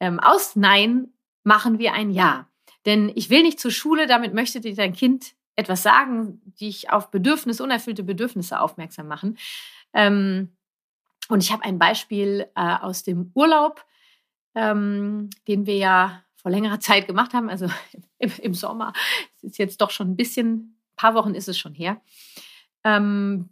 Ähm, 0.00 0.18
aus 0.18 0.56
Nein 0.56 1.12
machen 1.44 1.78
wir 1.78 1.92
ein 1.92 2.10
Ja. 2.10 2.46
Denn 2.86 3.12
ich 3.14 3.28
will 3.28 3.42
nicht 3.42 3.60
zur 3.60 3.70
Schule, 3.70 4.06
damit 4.06 4.32
möchte 4.32 4.60
dir 4.60 4.74
dein 4.74 4.94
Kind 4.94 5.34
etwas 5.56 5.82
sagen, 5.82 6.40
dich 6.60 6.90
auf 6.90 7.10
Bedürfnisse, 7.10 7.62
unerfüllte 7.62 8.02
Bedürfnisse 8.02 8.58
aufmerksam 8.60 9.06
machen. 9.06 9.36
Ähm, 9.92 10.56
und 11.28 11.42
ich 11.42 11.52
habe 11.52 11.64
ein 11.64 11.78
Beispiel 11.78 12.48
äh, 12.56 12.76
aus 12.80 13.02
dem 13.02 13.30
Urlaub, 13.34 13.84
ähm, 14.54 15.30
den 15.46 15.66
wir 15.66 15.76
ja 15.76 16.24
vor 16.36 16.50
längerer 16.50 16.80
Zeit 16.80 17.06
gemacht 17.06 17.34
haben, 17.34 17.50
also 17.50 17.68
im, 18.18 18.32
im 18.40 18.54
Sommer. 18.54 18.92
Es 19.36 19.44
ist 19.44 19.58
jetzt 19.58 19.80
doch 19.80 19.90
schon 19.90 20.12
ein 20.12 20.16
bisschen, 20.16 20.78
ein 20.92 20.96
paar 20.96 21.14
Wochen 21.14 21.34
ist 21.34 21.48
es 21.48 21.58
schon 21.58 21.74
her. 21.74 22.00
Ähm, 22.84 23.50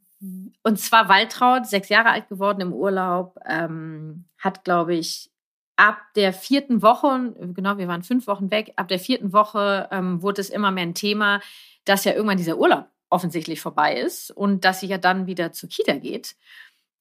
und 0.63 0.81
zwar 0.81 1.09
Waltraud, 1.09 1.67
sechs 1.67 1.89
Jahre 1.91 2.11
alt 2.11 2.29
geworden 2.29 2.61
im 2.61 2.73
Urlaub, 2.73 3.39
ähm, 3.47 4.25
hat, 4.39 4.65
glaube 4.65 4.97
ich, 4.97 5.31
ab 5.79 6.13
der 6.17 6.33
vierten 6.33 6.83
Woche, 6.83 7.35
genau, 7.55 7.79
wir 7.79 7.87
waren 7.87 8.03
fünf 8.03 8.27
Wochen 8.27 8.51
weg, 8.51 8.73
ab 8.77 8.89
der 8.89 8.99
vierten 8.99 9.33
Woche 9.33 9.89
ähm, 9.93 10.21
wurde 10.23 10.41
es 10.41 10.51
immer 10.51 10.73
mehr 10.73 10.83
ein 10.83 10.95
Thema, 10.95 11.41
dass 11.85 12.05
ja 12.05 12.13
irgendwann 12.13 12.37
dieser 12.37 12.59
Urlaub 12.59 12.89
offensichtlich 13.11 13.61
vorbei 13.61 13.95
ist 13.97 14.33
und 14.33 14.65
dass 14.65 14.81
sie 14.81 14.89
ja 14.89 14.99
dann 14.99 15.27
wieder 15.27 15.53
zur 15.53 15.69
Kita 15.69 15.95
geht. 15.95 16.35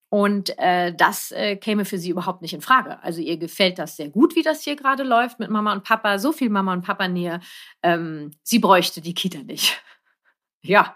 Und 0.09 0.57
äh, 0.59 0.93
das 0.95 1.31
äh, 1.31 1.57
käme 1.57 1.83
für 1.83 1.97
sie 1.97 2.11
überhaupt 2.11 2.41
nicht 2.41 2.53
in 2.53 2.61
Frage. 2.61 3.03
Also 3.03 3.19
ihr 3.19 3.37
gefällt 3.37 3.79
das 3.79 3.97
sehr 3.97 4.09
gut, 4.09 4.35
wie 4.35 4.43
das 4.43 4.61
hier 4.61 4.77
gerade 4.77 5.03
läuft 5.03 5.39
mit 5.39 5.49
Mama 5.49 5.73
und 5.73 5.83
Papa. 5.83 6.19
So 6.19 6.31
viel 6.31 6.49
Mama 6.49 6.71
und 6.71 6.83
Papa 6.83 7.09
Nähe. 7.09 7.41
Ähm, 7.83 8.31
sie 8.43 8.59
bräuchte 8.59 9.01
die 9.01 9.13
Kita 9.13 9.39
nicht. 9.39 9.81
ja, 10.61 10.95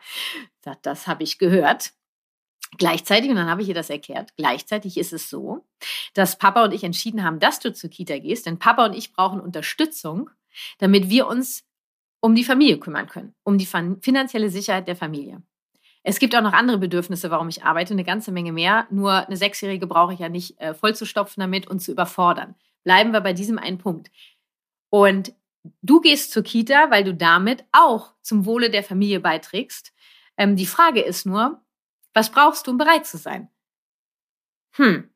das, 0.61 0.77
das 0.83 1.07
habe 1.07 1.23
ich 1.23 1.39
gehört. 1.39 1.91
Gleichzeitig, 2.77 3.29
und 3.29 3.35
dann 3.35 3.49
habe 3.49 3.61
ich 3.61 3.67
ihr 3.67 3.75
das 3.75 3.89
erklärt, 3.89 4.35
gleichzeitig 4.37 4.97
ist 4.97 5.11
es 5.11 5.29
so, 5.29 5.65
dass 6.13 6.37
Papa 6.37 6.63
und 6.63 6.73
ich 6.73 6.83
entschieden 6.83 7.23
haben, 7.23 7.39
dass 7.39 7.59
du 7.59 7.73
zur 7.73 7.89
Kita 7.89 8.17
gehst, 8.19 8.45
denn 8.45 8.59
Papa 8.59 8.85
und 8.85 8.93
ich 8.93 9.11
brauchen 9.11 9.41
Unterstützung, 9.41 10.29
damit 10.77 11.09
wir 11.09 11.27
uns 11.27 11.65
um 12.21 12.35
die 12.35 12.43
Familie 12.43 12.79
kümmern 12.79 13.07
können, 13.07 13.33
um 13.43 13.57
die 13.57 13.65
finanzielle 13.65 14.49
Sicherheit 14.49 14.87
der 14.87 14.95
Familie. 14.95 15.41
Es 16.03 16.19
gibt 16.19 16.35
auch 16.35 16.41
noch 16.41 16.53
andere 16.53 16.77
Bedürfnisse, 16.77 17.29
warum 17.29 17.49
ich 17.49 17.63
arbeite, 17.63 17.93
eine 17.93 18.03
ganze 18.03 18.31
Menge 18.31 18.51
mehr. 18.51 18.87
Nur 18.89 19.27
eine 19.27 19.37
Sechsjährige 19.37 19.85
brauche 19.85 20.13
ich 20.13 20.19
ja 20.19 20.29
nicht 20.29 20.59
äh, 20.59 20.73
vollzustopfen 20.73 21.41
damit 21.41 21.67
und 21.67 21.79
zu 21.79 21.91
überfordern. 21.91 22.55
Bleiben 22.83 23.11
wir 23.11 23.21
bei 23.21 23.33
diesem 23.33 23.59
einen 23.59 23.77
Punkt. 23.77 24.09
Und 24.89 25.33
du 25.83 26.01
gehst 26.01 26.31
zur 26.31 26.43
Kita, 26.43 26.89
weil 26.89 27.03
du 27.03 27.13
damit 27.13 27.65
auch 27.71 28.13
zum 28.21 28.45
Wohle 28.45 28.71
der 28.71 28.83
Familie 28.83 29.19
beiträgst. 29.19 29.93
Ähm, 30.37 30.55
die 30.55 30.65
Frage 30.65 31.01
ist 31.01 31.25
nur, 31.25 31.61
was 32.13 32.31
brauchst 32.31 32.67
du, 32.67 32.71
um 32.71 32.77
bereit 32.77 33.05
zu 33.05 33.17
sein? 33.17 33.49
Hm. 34.73 35.09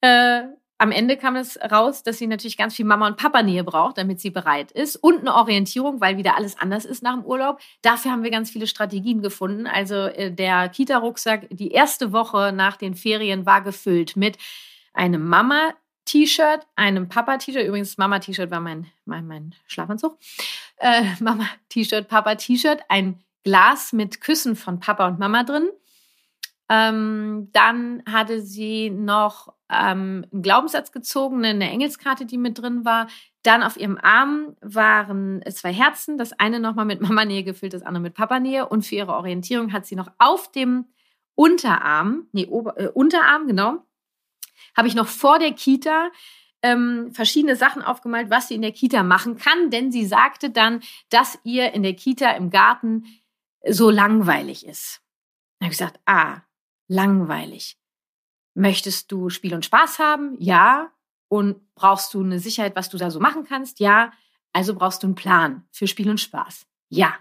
Äh, 0.00 0.42
am 0.80 0.92
Ende 0.92 1.18
kam 1.18 1.36
es 1.36 1.58
raus, 1.60 2.02
dass 2.02 2.16
sie 2.16 2.26
natürlich 2.26 2.56
ganz 2.56 2.74
viel 2.74 2.86
Mama- 2.86 3.06
und 3.06 3.18
Papa-Nähe 3.18 3.64
braucht, 3.64 3.98
damit 3.98 4.18
sie 4.18 4.30
bereit 4.30 4.72
ist. 4.72 4.96
Und 4.96 5.20
eine 5.20 5.34
Orientierung, 5.34 6.00
weil 6.00 6.16
wieder 6.16 6.38
alles 6.38 6.58
anders 6.58 6.86
ist 6.86 7.02
nach 7.02 7.12
dem 7.12 7.24
Urlaub. 7.26 7.60
Dafür 7.82 8.12
haben 8.12 8.22
wir 8.22 8.30
ganz 8.30 8.50
viele 8.50 8.66
Strategien 8.66 9.20
gefunden. 9.20 9.66
Also 9.66 9.94
äh, 9.94 10.32
der 10.32 10.70
Kita-Rucksack, 10.70 11.48
die 11.50 11.72
erste 11.72 12.12
Woche 12.12 12.52
nach 12.54 12.78
den 12.78 12.94
Ferien 12.94 13.44
war 13.44 13.60
gefüllt 13.60 14.16
mit 14.16 14.38
einem 14.94 15.28
Mama-T-Shirt, 15.28 16.66
einem 16.76 17.10
Papa-T-Shirt. 17.10 17.66
Übrigens, 17.66 17.98
Mama-T-Shirt 17.98 18.50
war 18.50 18.60
mein, 18.60 18.86
mein, 19.04 19.26
mein 19.26 19.54
Schlafanzug. 19.66 20.16
Äh, 20.78 21.02
Mama-T-Shirt, 21.20 22.08
Papa-T-Shirt, 22.08 22.84
ein 22.88 23.22
Glas 23.44 23.92
mit 23.92 24.22
Küssen 24.22 24.56
von 24.56 24.80
Papa 24.80 25.06
und 25.08 25.18
Mama 25.18 25.44
drin. 25.44 25.68
Ähm, 26.72 27.48
dann 27.52 28.00
hatte 28.06 28.40
sie 28.40 28.90
noch 28.90 29.52
ähm, 29.68 30.24
einen 30.32 30.42
Glaubenssatz 30.42 30.92
gezogen, 30.92 31.44
eine 31.44 31.68
Engelskarte, 31.68 32.26
die 32.26 32.38
mit 32.38 32.58
drin 32.58 32.84
war. 32.84 33.08
Dann 33.42 33.64
auf 33.64 33.76
ihrem 33.76 33.98
Arm 33.98 34.56
waren 34.60 35.42
zwei 35.50 35.72
Herzen, 35.72 36.16
das 36.16 36.32
eine 36.32 36.60
nochmal 36.60 36.84
mit 36.84 37.00
Mama-Nähe 37.08 37.42
gefüllt, 37.42 37.74
das 37.74 37.82
andere 37.82 38.02
mit 38.02 38.14
Papa-Nähe. 38.14 38.68
Und 38.68 38.86
für 38.86 38.94
ihre 38.94 39.14
Orientierung 39.14 39.72
hat 39.72 39.84
sie 39.84 39.96
noch 39.96 40.12
auf 40.18 40.52
dem 40.52 40.86
Unterarm, 41.34 42.28
nee, 42.30 42.46
Ober, 42.46 42.78
äh, 42.78 42.86
Unterarm, 42.86 43.48
genau, 43.48 43.84
habe 44.76 44.86
ich 44.86 44.94
noch 44.94 45.08
vor 45.08 45.40
der 45.40 45.52
Kita 45.52 46.10
ähm, 46.62 47.10
verschiedene 47.12 47.56
Sachen 47.56 47.82
aufgemalt, 47.82 48.30
was 48.30 48.46
sie 48.46 48.54
in 48.54 48.62
der 48.62 48.72
Kita 48.72 49.02
machen 49.02 49.38
kann, 49.38 49.70
denn 49.70 49.90
sie 49.90 50.06
sagte 50.06 50.50
dann, 50.50 50.82
dass 51.08 51.38
ihr 51.42 51.72
in 51.72 51.82
der 51.82 51.94
Kita 51.94 52.30
im 52.32 52.50
Garten 52.50 53.06
so 53.68 53.90
langweilig 53.90 54.66
ist. 54.66 55.00
Da 55.58 55.64
habe 55.64 55.72
ich 55.72 55.78
gesagt, 55.78 55.98
ah, 56.06 56.42
langweilig. 56.90 57.78
Möchtest 58.54 59.12
du 59.12 59.30
Spiel 59.30 59.54
und 59.54 59.64
Spaß 59.64 59.98
haben? 60.00 60.36
Ja. 60.40 60.90
Und 61.28 61.74
brauchst 61.76 62.12
du 62.12 62.22
eine 62.22 62.40
Sicherheit, 62.40 62.74
was 62.74 62.88
du 62.88 62.98
da 62.98 63.10
so 63.10 63.20
machen 63.20 63.44
kannst? 63.44 63.78
Ja. 63.78 64.12
Also 64.52 64.74
brauchst 64.74 65.02
du 65.02 65.06
einen 65.06 65.14
Plan 65.14 65.64
für 65.70 65.86
Spiel 65.86 66.10
und 66.10 66.18
Spaß? 66.18 66.66
Ja. 66.88 67.14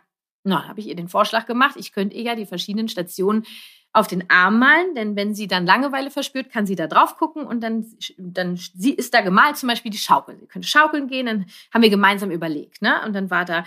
Na, 0.43 0.67
habe 0.67 0.79
ich 0.79 0.87
ihr 0.87 0.95
den 0.95 1.07
Vorschlag 1.07 1.45
gemacht. 1.45 1.75
Ich 1.77 1.91
könnte 1.91 2.15
ihr 2.15 2.23
ja 2.23 2.35
die 2.35 2.47
verschiedenen 2.47 2.89
Stationen 2.89 3.45
auf 3.91 4.07
den 4.07 4.29
Arm 4.29 4.59
malen, 4.59 4.93
denn 4.93 5.15
wenn 5.15 5.33
sie 5.33 5.47
dann 5.47 5.65
Langeweile 5.65 6.11
verspürt, 6.11 6.51
kann 6.51 6.67
sie 6.67 6.75
da 6.75 6.85
drauf 6.85 7.15
gucken 7.15 7.45
und 7.45 7.61
dann, 7.61 7.85
dann 8.17 8.55
sie 8.55 8.93
ist 8.93 9.13
da 9.13 9.21
gemalt, 9.21 9.57
zum 9.57 9.67
Beispiel 9.67 9.91
die 9.91 9.97
Schaukel. 9.97 10.37
Sie 10.39 10.45
könnte 10.45 10.67
schaukeln 10.67 11.07
gehen, 11.07 11.25
dann 11.25 11.45
haben 11.73 11.81
wir 11.81 11.89
gemeinsam 11.89 12.29
überlegt. 12.29 12.83
Ne? 12.83 13.01
Und 13.03 13.13
dann 13.13 13.31
war 13.31 13.45
da 13.45 13.63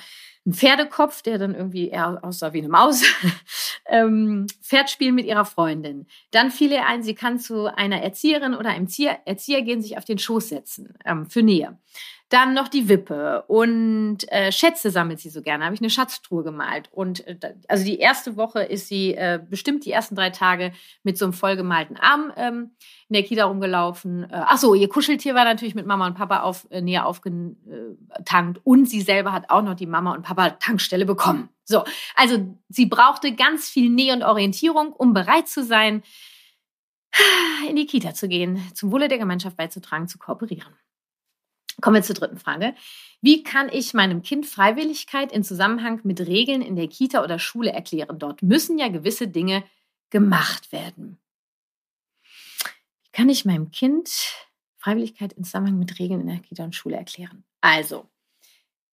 ein 0.47 0.53
Pferdekopf, 0.53 1.23
der 1.23 1.39
dann 1.39 1.55
irgendwie 1.55 1.89
eher 1.89 2.23
aussah 2.23 2.53
wie 2.53 2.59
eine 2.59 2.69
Maus. 2.69 3.03
ähm, 3.87 4.47
Pferdspielen 4.61 5.15
mit 5.15 5.27
ihrer 5.27 5.45
Freundin. 5.45 6.07
Dann 6.31 6.51
fiel 6.51 6.71
ihr 6.71 6.87
ein, 6.87 7.03
sie 7.03 7.15
kann 7.15 7.41
zu 7.41 7.67
einer 7.77 8.01
Erzieherin 8.01 8.55
oder 8.55 8.71
einem 8.71 8.89
Erzieher 9.25 9.63
gehen, 9.63 9.83
sich 9.83 9.99
auf 9.99 10.05
den 10.05 10.19
Schoß 10.19 10.49
setzen 10.49 10.95
ähm, 11.05 11.29
für 11.29 11.43
Nähe. 11.43 11.79
Dann 12.33 12.55
noch 12.55 12.69
die 12.69 12.89
Wippe 12.89 13.45
und 13.47 14.21
äh, 14.29 14.51
Schätze 14.53 14.91
sammelt 14.91 15.21
sie 15.21 15.29
so 15.29 15.43
gerne. 15.43 15.67
Habe 15.67 15.75
ich 15.75 15.83
eine 15.83 15.91
Schatztruhe 15.91 16.43
gemalt. 16.43 16.89
Und 16.91 17.27
äh, 17.27 17.37
also 17.69 17.85
die 17.85 17.99
erste 17.99 18.39
Woche 18.39 18.63
ist 18.63 18.89
sie 18.89 19.13
äh, 19.13 19.39
bestimmt 19.39 19.85
die 19.85 19.93
ersten 19.93 20.15
drei 20.15 20.31
Tage 20.31 20.73
mit 21.03 21.19
so 21.19 21.27
einem 21.27 21.35
vollgemalten 21.35 21.99
Arm 21.99 22.33
ähm, 22.39 22.71
in 23.11 23.15
der 23.15 23.23
Kita 23.23 23.45
rumgelaufen. 23.45 24.25
Äh, 24.25 24.29
ach 24.33 24.63
ihr 24.63 24.89
Kuscheltier 24.89 25.35
war 25.35 25.45
natürlich 25.45 25.75
mit 25.75 25.85
Mama 25.85 26.07
und 26.07 26.15
Papa 26.15 26.41
auf, 26.41 26.67
äh, 26.71 26.81
näher 26.81 27.05
aufgetankt. 27.05 28.63
Und 28.65 28.89
sie 28.89 29.03
selber 29.03 29.33
hat 29.33 29.51
auch 29.51 29.63
noch 29.63 29.75
die 29.75 29.85
Mama 29.85 30.15
und 30.15 30.23
Papa 30.23 30.53
Tankstelle 30.53 31.05
bekommen. 31.05 31.51
So, 31.65 31.85
also 32.17 32.57
sie 32.71 32.87
brauchte 32.87 33.35
ganz 33.35 33.69
viel 33.69 33.91
Nähe 33.91 34.15
und 34.15 34.23
Orientierung, 34.23 34.95
um 34.95 35.13
bereit 35.13 35.49
zu 35.49 35.63
sein, 35.63 36.03
in 37.69 37.77
die 37.77 37.85
Kita 37.85 38.15
zu 38.15 38.27
gehen, 38.27 38.59
zum 38.73 38.91
Wohle 38.91 39.09
der 39.09 39.19
Gemeinschaft 39.19 39.59
beizutragen, 39.59 40.09
zu 40.09 40.17
kooperieren. 40.17 40.73
Kommen 41.81 41.97
wir 41.97 42.03
zur 42.03 42.15
dritten 42.15 42.39
Frage. 42.39 42.75
Wie 43.21 43.43
kann 43.43 43.69
ich 43.69 43.95
meinem 43.95 44.23
Kind 44.23 44.47
Freiwilligkeit 44.47 45.33
in 45.33 45.45
Zusammenhang 45.45 46.01
mit 46.05 46.21
Regeln 46.21 46.61
in 46.61 46.77
der 46.77 46.89
Kita 46.89 47.23
oder 47.23 47.39
Schule 47.39 47.73
erklären? 47.73 48.19
Dort 48.19 48.43
müssen 48.43 48.79
ja 48.79 48.89
gewisse 48.89 49.29
Dinge 49.29 49.65
gemacht 50.11 50.73
werden. 50.73 51.19
Wie 53.03 53.11
kann 53.13 53.29
ich 53.29 53.45
meinem 53.45 53.71
Kind 53.71 54.11
Freiwilligkeit 54.79 55.33
in 55.33 55.45
Zusammenhang 55.45 55.79
mit 55.79 55.99
Regeln 55.99 56.21
in 56.21 56.27
der 56.27 56.41
Kita 56.41 56.65
und 56.65 56.75
Schule 56.75 56.97
erklären? 56.97 57.45
Also, 57.61 58.09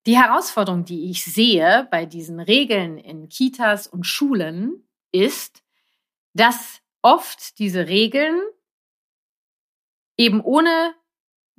die 0.06 0.16
Herausforderung, 0.16 0.84
die 0.84 1.10
ich 1.10 1.24
sehe 1.24 1.88
bei 1.90 2.06
diesen 2.06 2.40
Regeln 2.40 2.98
in 2.98 3.28
Kitas 3.28 3.86
und 3.86 4.04
Schulen, 4.04 4.88
ist, 5.12 5.62
dass 6.34 6.80
oft 7.02 7.58
diese 7.58 7.88
Regeln 7.88 8.40
eben 10.16 10.40
ohne 10.40 10.94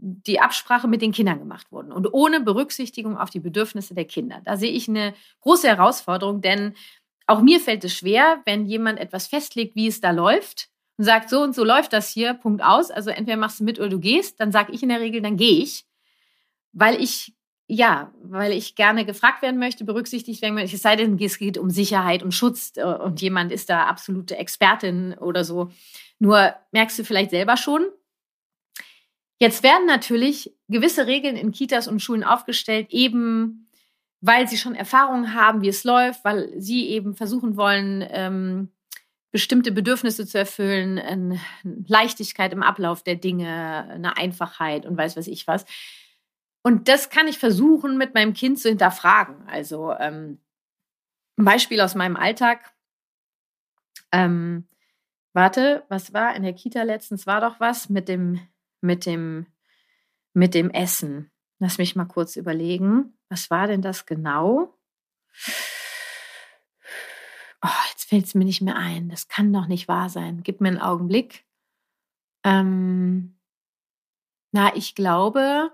die 0.02 0.40
Absprache 0.40 0.88
mit 0.88 1.02
den 1.02 1.12
Kindern 1.12 1.40
gemacht 1.40 1.72
wurden 1.72 1.92
und 1.92 2.14
ohne 2.14 2.40
Berücksichtigung 2.40 3.18
auf 3.18 3.30
die 3.30 3.42
Bedürfnisse 3.42 3.94
der 3.94 4.06
Kinder. 4.06 4.42
Da 4.46 4.56
sehe 4.56 4.72
ich 4.72 4.88
eine 4.88 5.14
große 5.42 5.68
Herausforderung, 5.68 6.42
denn 6.42 6.74
auch 7.28 7.42
mir 7.42 7.60
fällt 7.60 7.84
es 7.84 7.94
schwer, 7.94 8.42
wenn 8.46 8.66
jemand 8.66 9.00
etwas 9.00 9.28
festlegt, 9.28 9.76
wie 9.76 9.88
es 9.88 10.02
da 10.02 10.12
läuft 10.12 10.70
und 10.98 11.04
sagt, 11.04 11.30
so 11.30 11.42
und 11.42 11.54
so 11.54 11.64
läuft 11.64 11.94
das 11.94 12.10
hier, 12.10 12.34
Punkt 12.34 12.64
aus. 12.64 12.92
Also 12.92 13.10
entweder 13.10 13.38
machst 13.38 13.60
du 13.60 13.66
mit 13.66 13.80
oder 13.80 13.90
du 13.90 14.00
gehst, 14.00 14.40
dann 14.40 14.52
sage 14.52 14.72
ich 14.72 14.84
in 14.84 14.90
der 14.90 15.02
Regel, 15.02 15.22
dann 15.22 15.38
gehe 15.38 15.62
ich, 15.62 15.86
weil 16.72 17.02
ich 17.02 17.34
ja, 17.72 18.12
weil 18.24 18.52
ich 18.52 18.74
gerne 18.74 19.06
gefragt 19.06 19.44
werden 19.44 19.60
möchte, 19.60 19.86
berücksichtigt 19.86 20.42
werden 20.42 20.56
möchte, 20.56 20.76
es 20.76 20.82
sei 20.82 20.96
denn, 20.96 21.20
es 21.20 21.38
geht 21.38 21.56
um 21.56 21.70
Sicherheit 21.70 22.24
und 22.24 22.34
Schutz 22.34 22.74
äh, 22.78 22.84
und 22.84 23.22
jemand 23.22 23.52
ist 23.52 23.70
da 23.70 23.86
absolute 23.86 24.36
Expertin 24.38 25.14
oder 25.14 25.44
so. 25.44 25.70
Nur 26.18 26.56
merkst 26.72 26.98
du 26.98 27.04
vielleicht 27.04 27.30
selber 27.30 27.58
schon, 27.58 27.86
Jetzt 29.40 29.64
werden 29.64 29.86
natürlich 29.86 30.54
gewisse 30.68 31.08
Regeln 31.08 31.38
in 31.38 31.52
Kitas 31.52 31.88
und 31.88 32.02
Schulen 32.02 32.24
aufgestellt, 32.24 32.88
eben 32.90 33.70
weil 34.22 34.50
sie 34.50 34.58
schon 34.58 34.76
Erfahrungen 34.76 35.34
haben, 35.34 35.62
wie 35.62 35.70
es 35.70 35.86
läuft, 35.86 36.26
weil 36.26 36.52
sie 36.60 36.90
eben 36.90 37.16
versuchen 37.16 37.56
wollen, 37.56 38.06
ähm, 38.10 38.70
bestimmte 39.32 39.72
Bedürfnisse 39.72 40.26
zu 40.26 40.38
erfüllen, 40.38 41.00
eine 41.00 41.40
Leichtigkeit 41.64 42.52
im 42.52 42.64
Ablauf 42.64 43.04
der 43.04 43.16
Dinge, 43.16 43.88
eine 43.90 44.18
Einfachheit 44.18 44.86
und 44.86 44.98
weiß 44.98 45.16
was 45.16 45.28
ich 45.28 45.48
was. 45.48 45.66
Und 46.64 46.90
das 46.90 47.10
kann 47.10 47.28
ich 47.28 47.38
versuchen, 47.38 47.98
mit 47.98 48.14
meinem 48.14 48.34
Kind 48.34 48.60
zu 48.60 48.68
hinterfragen. 48.68 49.48
Also 49.48 49.94
ähm, 49.94 50.40
ein 51.38 51.46
Beispiel 51.46 51.80
aus 51.80 51.96
meinem 51.96 52.18
Alltag. 52.18 52.74
Ähm, 54.12 54.68
warte, 55.34 55.86
was 55.88 56.12
war 56.12 56.36
in 56.36 56.44
der 56.44 56.54
Kita 56.54 56.84
letztens? 56.84 57.26
War 57.26 57.40
doch 57.40 57.60
was 57.60 57.90
mit 57.90 58.10
dem 58.10 58.42
mit 58.82 59.06
dem, 59.06 59.48
mit 60.34 60.54
dem 60.54 60.70
Essen. 60.70 61.32
Lass 61.60 61.78
mich 61.78 61.96
mal 61.96 62.06
kurz 62.06 62.36
überlegen. 62.36 63.18
Was 63.30 63.50
war 63.50 63.68
denn 63.68 63.82
das 63.82 64.06
genau? 64.06 64.78
Oh, 67.62 67.82
jetzt 67.90 68.08
fällt 68.08 68.26
es 68.26 68.36
mir 68.36 68.46
nicht 68.46 68.62
mehr 68.62 68.78
ein. 68.78 69.10
Das 69.10 69.28
kann 69.28 69.52
doch 69.52 69.68
nicht 69.68 69.88
wahr 69.88 70.10
sein. 70.10 70.44
Gib 70.44 70.62
mir 70.62 70.70
einen 70.70 70.80
Augenblick. 70.80 71.46
Ähm, 72.46 73.38
na, 74.52 74.76
ich 74.76 74.96
glaube, 74.96 75.72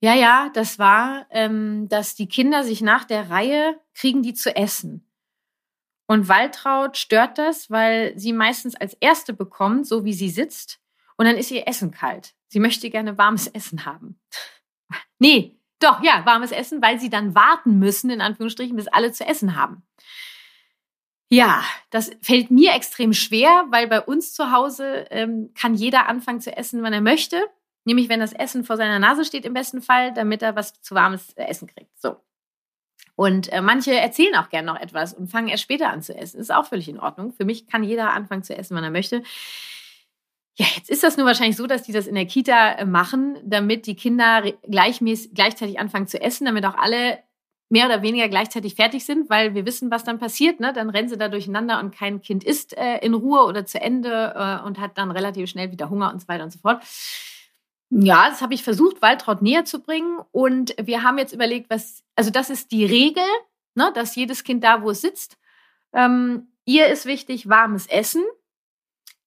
ja, 0.00 0.14
ja, 0.14 0.50
das 0.52 0.78
war, 0.78 1.26
ähm, 1.30 1.88
dass 1.88 2.14
die 2.14 2.28
Kinder 2.28 2.64
sich 2.64 2.82
nach 2.82 3.04
der 3.04 3.30
Reihe 3.30 3.80
kriegen, 3.94 4.22
die 4.22 4.34
zu 4.34 4.54
essen. 4.54 5.08
Und 6.06 6.28
Waltraud 6.28 6.98
stört 6.98 7.38
das, 7.38 7.70
weil 7.70 8.18
sie 8.18 8.32
meistens 8.32 8.74
als 8.74 8.94
Erste 8.94 9.32
bekommt, 9.32 9.86
so 9.86 10.04
wie 10.04 10.12
sie 10.12 10.28
sitzt. 10.28 10.80
Und 11.16 11.26
dann 11.26 11.36
ist 11.36 11.50
ihr 11.50 11.66
Essen 11.66 11.90
kalt. 11.90 12.34
Sie 12.52 12.60
möchte 12.60 12.90
gerne 12.90 13.16
warmes 13.16 13.46
Essen 13.46 13.86
haben. 13.86 14.20
nee, 15.18 15.56
doch, 15.80 16.02
ja, 16.02 16.26
warmes 16.26 16.52
Essen, 16.52 16.82
weil 16.82 17.00
sie 17.00 17.08
dann 17.08 17.34
warten 17.34 17.78
müssen, 17.78 18.10
in 18.10 18.20
Anführungsstrichen, 18.20 18.76
bis 18.76 18.88
alle 18.88 19.10
zu 19.10 19.24
essen 19.26 19.56
haben. 19.56 19.82
Ja, 21.30 21.64
das 21.88 22.10
fällt 22.20 22.50
mir 22.50 22.74
extrem 22.74 23.14
schwer, 23.14 23.64
weil 23.70 23.88
bei 23.88 24.02
uns 24.02 24.34
zu 24.34 24.52
Hause 24.52 25.06
ähm, 25.10 25.52
kann 25.58 25.74
jeder 25.74 26.06
anfangen 26.08 26.42
zu 26.42 26.54
essen, 26.54 26.82
wann 26.82 26.92
er 26.92 27.00
möchte. 27.00 27.42
Nämlich, 27.84 28.10
wenn 28.10 28.20
das 28.20 28.34
Essen 28.34 28.64
vor 28.64 28.76
seiner 28.76 28.98
Nase 28.98 29.24
steht, 29.24 29.46
im 29.46 29.54
besten 29.54 29.80
Fall, 29.80 30.12
damit 30.12 30.42
er 30.42 30.54
was 30.54 30.78
zu 30.82 30.94
warmes 30.94 31.32
äh, 31.32 31.44
Essen 31.44 31.68
kriegt. 31.68 31.98
So. 31.98 32.16
Und 33.16 33.50
äh, 33.50 33.62
manche 33.62 33.98
erzählen 33.98 34.36
auch 34.36 34.50
gern 34.50 34.66
noch 34.66 34.78
etwas 34.78 35.14
und 35.14 35.28
fangen 35.28 35.48
erst 35.48 35.62
später 35.62 35.88
an 35.88 36.02
zu 36.02 36.14
essen. 36.14 36.38
Ist 36.38 36.52
auch 36.52 36.66
völlig 36.66 36.90
in 36.90 37.00
Ordnung. 37.00 37.32
Für 37.32 37.46
mich 37.46 37.66
kann 37.66 37.82
jeder 37.82 38.12
anfangen 38.12 38.42
zu 38.42 38.54
essen, 38.54 38.76
wann 38.76 38.84
er 38.84 38.90
möchte. 38.90 39.22
Ja, 40.54 40.66
jetzt 40.76 40.90
ist 40.90 41.02
das 41.02 41.16
nur 41.16 41.26
wahrscheinlich 41.26 41.56
so, 41.56 41.66
dass 41.66 41.82
die 41.82 41.92
das 41.92 42.06
in 42.06 42.14
der 42.14 42.26
Kita 42.26 42.72
äh, 42.72 42.84
machen, 42.84 43.38
damit 43.42 43.86
die 43.86 43.96
Kinder 43.96 44.42
gleichmäßig, 44.68 45.32
gleichzeitig 45.34 45.78
anfangen 45.78 46.06
zu 46.06 46.20
essen, 46.20 46.44
damit 46.44 46.66
auch 46.66 46.76
alle 46.76 47.18
mehr 47.70 47.86
oder 47.86 48.02
weniger 48.02 48.28
gleichzeitig 48.28 48.74
fertig 48.74 49.06
sind, 49.06 49.30
weil 49.30 49.54
wir 49.54 49.64
wissen, 49.64 49.90
was 49.90 50.04
dann 50.04 50.18
passiert. 50.18 50.60
Ne? 50.60 50.74
Dann 50.74 50.90
rennen 50.90 51.08
sie 51.08 51.16
da 51.16 51.28
durcheinander 51.28 51.80
und 51.80 51.94
kein 51.94 52.20
Kind 52.20 52.44
isst 52.44 52.76
äh, 52.76 52.98
in 52.98 53.14
Ruhe 53.14 53.46
oder 53.46 53.64
zu 53.64 53.80
Ende 53.80 54.34
äh, 54.36 54.66
und 54.66 54.78
hat 54.78 54.98
dann 54.98 55.10
relativ 55.10 55.48
schnell 55.48 55.72
wieder 55.72 55.88
Hunger 55.88 56.12
und 56.12 56.20
so 56.20 56.28
weiter 56.28 56.44
und 56.44 56.52
so 56.52 56.58
fort. 56.58 56.82
Ja, 57.88 58.28
das 58.28 58.42
habe 58.42 58.52
ich 58.52 58.62
versucht, 58.62 59.00
Waltraud 59.00 59.40
näher 59.40 59.64
zu 59.64 59.80
bringen. 59.82 60.18
Und 60.32 60.74
wir 60.82 61.02
haben 61.02 61.16
jetzt 61.16 61.32
überlegt, 61.32 61.70
was, 61.70 62.02
also 62.14 62.30
das 62.30 62.50
ist 62.50 62.72
die 62.72 62.84
Regel, 62.84 63.24
ne, 63.74 63.90
dass 63.94 64.16
jedes 64.16 64.44
Kind 64.44 64.62
da, 64.64 64.82
wo 64.82 64.90
es 64.90 65.00
sitzt, 65.00 65.38
ähm, 65.94 66.48
ihr 66.66 66.88
ist 66.88 67.06
wichtig 67.06 67.48
warmes 67.48 67.86
Essen. 67.86 68.22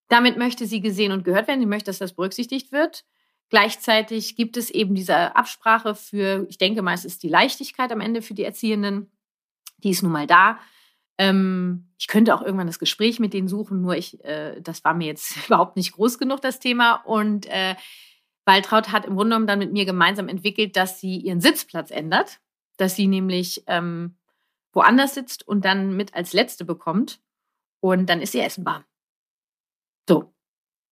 Damit 0.08 0.38
möchte 0.38 0.68
sie 0.68 0.82
gesehen 0.82 1.12
und 1.12 1.24
gehört 1.24 1.48
werden. 1.48 1.60
Sie 1.60 1.66
möchte, 1.66 1.90
dass 1.90 2.00
das 2.00 2.14
berücksichtigt 2.14 2.72
wird. 2.72 3.06
Gleichzeitig 3.50 4.36
gibt 4.36 4.58
es 4.58 4.70
eben 4.70 4.96
diese 4.96 5.36
Absprache 5.36 5.96
für, 5.96 6.46
ich 6.50 6.58
denke 6.58 6.82
mal, 6.82 6.94
es 6.94 7.06
ist 7.06 7.24
die 7.24 7.30
Leichtigkeit 7.30 7.92
am 7.92 8.02
Ende 8.02 8.22
für 8.22 8.34
die 8.34 8.44
Erziehenden. 8.44 9.12
Die 9.84 9.92
ist 9.92 10.04
nun 10.04 10.12
mal 10.12 10.28
da. 10.28 10.60
Ähm, 11.18 11.90
ich 11.98 12.08
könnte 12.08 12.36
auch 12.36 12.42
irgendwann 12.42 12.68
das 12.68 12.80
Gespräch 12.80 13.20
mit 13.20 13.34
denen 13.34 13.48
suchen, 13.48 13.82
nur 13.82 13.96
ich, 13.96 14.24
äh, 14.26 14.60
das 14.62 14.84
war 14.84 14.94
mir 14.94 15.08
jetzt 15.08 15.38
überhaupt 15.48 15.76
nicht 15.76 15.94
groß 15.94 16.18
genug, 16.18 16.42
das 16.42 16.60
Thema. 16.60 16.96
Und 16.96 17.46
äh, 17.46 17.76
Waltraud 18.46 18.92
hat 18.92 19.06
im 19.06 19.16
Grunde 19.16 19.32
genommen 19.32 19.48
dann 19.48 19.60
mit 19.60 19.72
mir 19.72 19.86
gemeinsam 19.86 20.28
entwickelt, 20.28 20.76
dass 20.76 21.00
sie 21.00 21.18
ihren 21.18 21.42
Sitzplatz 21.42 21.92
ändert, 21.92 22.40
dass 22.78 22.96
sie 22.96 23.08
nämlich 23.08 23.64
ähm, 23.68 24.18
woanders 24.74 25.14
sitzt 25.14 25.48
und 25.48 25.66
dann 25.66 25.96
mit 25.96 26.14
als 26.14 26.34
Letzte 26.34 26.66
bekommt. 26.66 27.22
Und 27.80 28.10
dann 28.10 28.22
ist 28.22 28.34
ihr 28.34 28.44
Essen 28.44 28.66
warm. 28.66 28.84
So, 30.08 30.34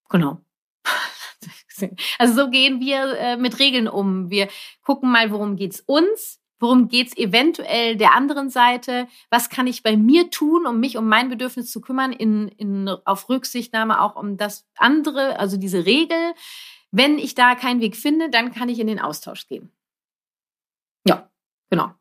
genau. 0.10 0.40
Also 2.20 2.36
so 2.36 2.50
gehen 2.50 2.80
wir 2.80 3.18
äh, 3.18 3.36
mit 3.36 3.60
Regeln 3.60 3.88
um. 3.88 4.30
Wir 4.30 4.48
gucken 4.84 5.12
mal, 5.12 5.32
worum 5.32 5.56
geht's 5.56 5.82
uns, 5.82 6.40
worum 6.60 6.88
geht's 6.88 7.18
eventuell 7.18 7.98
der 7.98 8.14
anderen 8.14 8.50
Seite, 8.50 9.08
was 9.30 9.50
kann 9.50 9.68
ich 9.68 9.84
bei 9.84 9.98
mir 9.98 10.30
tun, 10.30 10.66
um 10.66 10.80
mich 10.80 10.98
um 10.98 11.10
mein 11.10 11.30
Bedürfnis 11.30 11.72
zu 11.72 11.82
kümmern, 11.82 12.14
in, 12.14 12.48
in, 12.48 12.88
auf 13.06 13.28
Rücksichtnahme 13.28 14.00
auch 14.00 14.16
um 14.16 14.38
das 14.38 14.66
andere, 14.78 15.40
also 15.40 15.58
diese 15.58 15.86
Regel. 15.86 16.34
Wenn 16.92 17.18
ich 17.18 17.36
da 17.36 17.56
keinen 17.56 17.82
Weg 17.82 17.98
finde, 17.98 18.30
dann 18.30 18.54
kann 18.54 18.70
ich 18.70 18.80
in 18.80 18.88
den 18.88 19.00
Austausch 19.00 19.48
gehen. 19.48 19.72
Ja, 21.06 21.30
genau. 21.70 21.92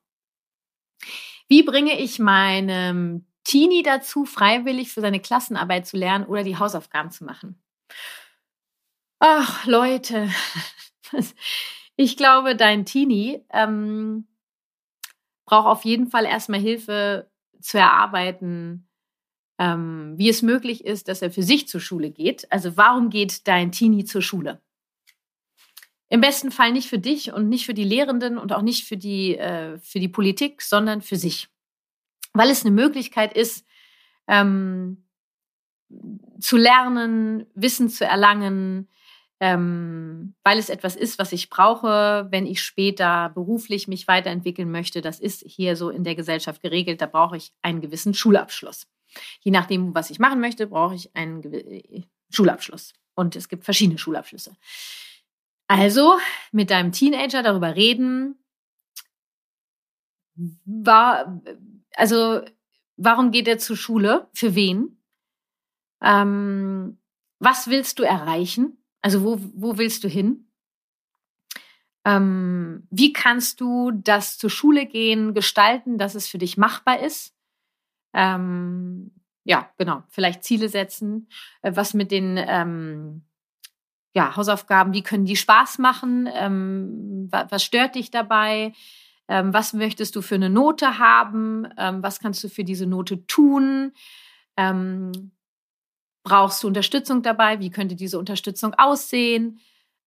Wie 1.48 1.62
bringe 1.62 1.98
ich 1.98 2.18
meinem 2.18 3.26
Teenie 3.44 3.82
dazu, 3.82 4.24
freiwillig 4.24 4.92
für 4.92 5.00
seine 5.00 5.20
Klassenarbeit 5.20 5.86
zu 5.86 5.96
lernen 5.96 6.26
oder 6.26 6.44
die 6.44 6.58
Hausaufgaben 6.58 7.10
zu 7.10 7.24
machen. 7.24 7.60
Ach, 9.18 9.66
Leute, 9.66 10.28
ich 11.96 12.16
glaube, 12.16 12.56
dein 12.56 12.84
Teenie 12.84 13.44
ähm, 13.52 14.26
braucht 15.44 15.66
auf 15.66 15.84
jeden 15.84 16.08
Fall 16.08 16.24
erstmal 16.24 16.60
Hilfe 16.60 17.30
zu 17.60 17.78
erarbeiten, 17.78 18.88
ähm, 19.58 20.14
wie 20.16 20.28
es 20.28 20.42
möglich 20.42 20.84
ist, 20.84 21.08
dass 21.08 21.22
er 21.22 21.30
für 21.30 21.42
sich 21.42 21.68
zur 21.68 21.80
Schule 21.80 22.10
geht. 22.10 22.50
Also 22.50 22.76
warum 22.76 23.10
geht 23.10 23.46
dein 23.46 23.70
Teenie 23.70 24.04
zur 24.04 24.22
Schule? 24.22 24.60
Im 26.08 26.20
besten 26.20 26.50
Fall 26.50 26.72
nicht 26.72 26.88
für 26.88 26.98
dich 26.98 27.32
und 27.32 27.48
nicht 27.48 27.64
für 27.64 27.74
die 27.74 27.84
Lehrenden 27.84 28.38
und 28.38 28.52
auch 28.52 28.62
nicht 28.62 28.86
für 28.86 28.96
die, 28.96 29.38
äh, 29.38 29.78
für 29.78 30.00
die 30.00 30.08
Politik, 30.08 30.62
sondern 30.62 31.00
für 31.00 31.16
sich 31.16 31.48
weil 32.32 32.50
es 32.50 32.64
eine 32.64 32.74
Möglichkeit 32.74 33.34
ist, 33.34 33.66
ähm, 34.28 35.04
zu 36.40 36.56
lernen, 36.56 37.46
Wissen 37.54 37.88
zu 37.88 38.04
erlangen, 38.04 38.88
ähm, 39.40 40.34
weil 40.44 40.58
es 40.58 40.68
etwas 40.68 40.94
ist, 40.94 41.18
was 41.18 41.32
ich 41.32 41.50
brauche, 41.50 42.28
wenn 42.30 42.46
ich 42.46 42.62
später 42.62 43.30
beruflich 43.30 43.88
mich 43.88 44.06
weiterentwickeln 44.06 44.70
möchte. 44.70 45.00
Das 45.00 45.18
ist 45.18 45.42
hier 45.46 45.76
so 45.76 45.90
in 45.90 46.04
der 46.04 46.14
Gesellschaft 46.14 46.62
geregelt. 46.62 47.00
Da 47.00 47.06
brauche 47.06 47.36
ich 47.36 47.52
einen 47.60 47.80
gewissen 47.80 48.14
Schulabschluss. 48.14 48.86
Je 49.40 49.50
nachdem, 49.50 49.94
was 49.94 50.10
ich 50.10 50.18
machen 50.18 50.40
möchte, 50.40 50.68
brauche 50.68 50.94
ich 50.94 51.14
einen 51.16 51.42
Schulabschluss. 52.30 52.94
Und 53.14 53.36
es 53.36 53.48
gibt 53.48 53.64
verschiedene 53.64 53.98
Schulabschlüsse. 53.98 54.56
Also 55.66 56.18
mit 56.52 56.70
deinem 56.70 56.92
Teenager 56.92 57.42
darüber 57.42 57.74
reden, 57.74 58.41
war, 60.64 61.42
also 61.94 62.42
warum 62.96 63.30
geht 63.30 63.48
er 63.48 63.58
zur 63.58 63.76
Schule? 63.76 64.28
Für 64.34 64.54
wen? 64.54 65.02
Ähm, 66.02 66.98
was 67.38 67.68
willst 67.68 67.98
du 67.98 68.02
erreichen? 68.02 68.78
Also 69.00 69.24
wo, 69.24 69.38
wo 69.54 69.78
willst 69.78 70.04
du 70.04 70.08
hin? 70.08 70.48
Ähm, 72.04 72.86
wie 72.90 73.12
kannst 73.12 73.60
du 73.60 73.92
das 73.92 74.38
zur 74.38 74.50
Schule 74.50 74.86
gehen 74.86 75.34
gestalten, 75.34 75.98
dass 75.98 76.14
es 76.14 76.28
für 76.28 76.38
dich 76.38 76.56
machbar 76.56 77.00
ist? 77.00 77.34
Ähm, 78.12 79.12
ja, 79.44 79.70
genau. 79.78 80.02
Vielleicht 80.08 80.44
Ziele 80.44 80.68
setzen. 80.68 81.28
Äh, 81.62 81.72
was 81.74 81.94
mit 81.94 82.10
den 82.10 82.36
ähm, 82.38 83.24
ja, 84.14 84.36
Hausaufgaben, 84.36 84.92
wie 84.92 85.02
können 85.02 85.24
die 85.24 85.36
Spaß 85.36 85.78
machen? 85.78 86.28
Ähm, 86.32 87.28
was, 87.30 87.50
was 87.50 87.64
stört 87.64 87.94
dich 87.94 88.10
dabei? 88.10 88.72
Ähm, 89.28 89.54
was 89.54 89.72
möchtest 89.72 90.16
du 90.16 90.22
für 90.22 90.34
eine 90.34 90.50
Note 90.50 90.98
haben? 90.98 91.68
Ähm, 91.78 92.02
was 92.02 92.20
kannst 92.20 92.42
du 92.44 92.48
für 92.48 92.64
diese 92.64 92.86
Note 92.86 93.26
tun? 93.26 93.92
Ähm, 94.56 95.32
brauchst 96.24 96.62
du 96.62 96.68
Unterstützung 96.68 97.22
dabei? 97.22 97.60
Wie 97.60 97.70
könnte 97.70 97.96
diese 97.96 98.18
Unterstützung 98.18 98.74
aussehen? 98.74 99.60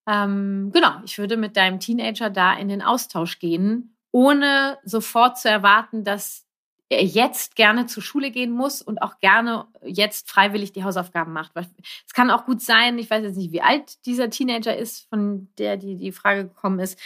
Ähm, 0.08 0.72
genau, 0.74 1.02
ich 1.04 1.18
würde 1.18 1.38
mit 1.38 1.58
deinem 1.58 1.80
Teenager 1.80 2.30
da 2.30 2.54
in 2.54 2.70
den 2.70 2.82
Austausch 2.82 3.40
gehen, 3.40 3.98
ohne 4.12 4.78
sofort 4.84 5.40
zu 5.40 5.50
erwarten, 5.50 6.04
dass 6.04 6.46
er 6.90 7.04
jetzt 7.04 7.56
gerne 7.56 7.88
zur 7.88 8.04
Schule 8.04 8.30
gehen 8.30 8.52
muss 8.52 8.82
und 8.82 9.02
auch 9.02 9.20
gerne 9.20 9.66
jetzt 9.84 10.30
freiwillig 10.30 10.72
die 10.72 10.84
Hausaufgaben 10.84 11.34
macht. 11.34 11.54
Es 11.56 12.14
kann 12.14 12.30
auch 12.30 12.46
gut 12.46 12.62
sein, 12.62 13.00
ich 13.00 13.10
weiß 13.10 13.24
jetzt 13.24 13.38
nicht, 13.38 13.52
wie 13.52 13.62
alt 13.62 14.06
dieser 14.06 14.30
Teenager 14.30 14.76
ist, 14.76 15.10
von 15.10 15.50
der 15.58 15.78
die, 15.78 15.98
die 15.98 16.12
Frage 16.12 16.48
gekommen 16.48 16.80
ist, 16.80 17.00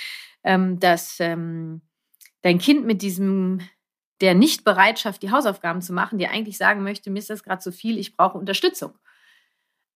ähm, 0.44 0.80
dass 0.80 1.20
ähm, 1.22 1.82
dein 2.42 2.60
Kind 2.60 2.86
mit 2.86 3.02
diesem 3.02 3.62
der 4.22 4.36
Nichtbereitschaft, 4.36 5.22
die 5.22 5.32
Hausaufgaben 5.32 5.82
zu 5.82 5.94
machen, 5.94 6.20
dir 6.20 6.32
eigentlich 6.32 6.58
sagen 6.58 6.84
möchte, 6.84 7.10
mir 7.10 7.20
ist 7.20 7.30
das 7.30 7.44
gerade 7.44 7.62
zu 7.62 7.72
viel, 7.72 7.98
ich 7.98 8.18
brauche 8.18 8.38
Unterstützung. 8.38 8.98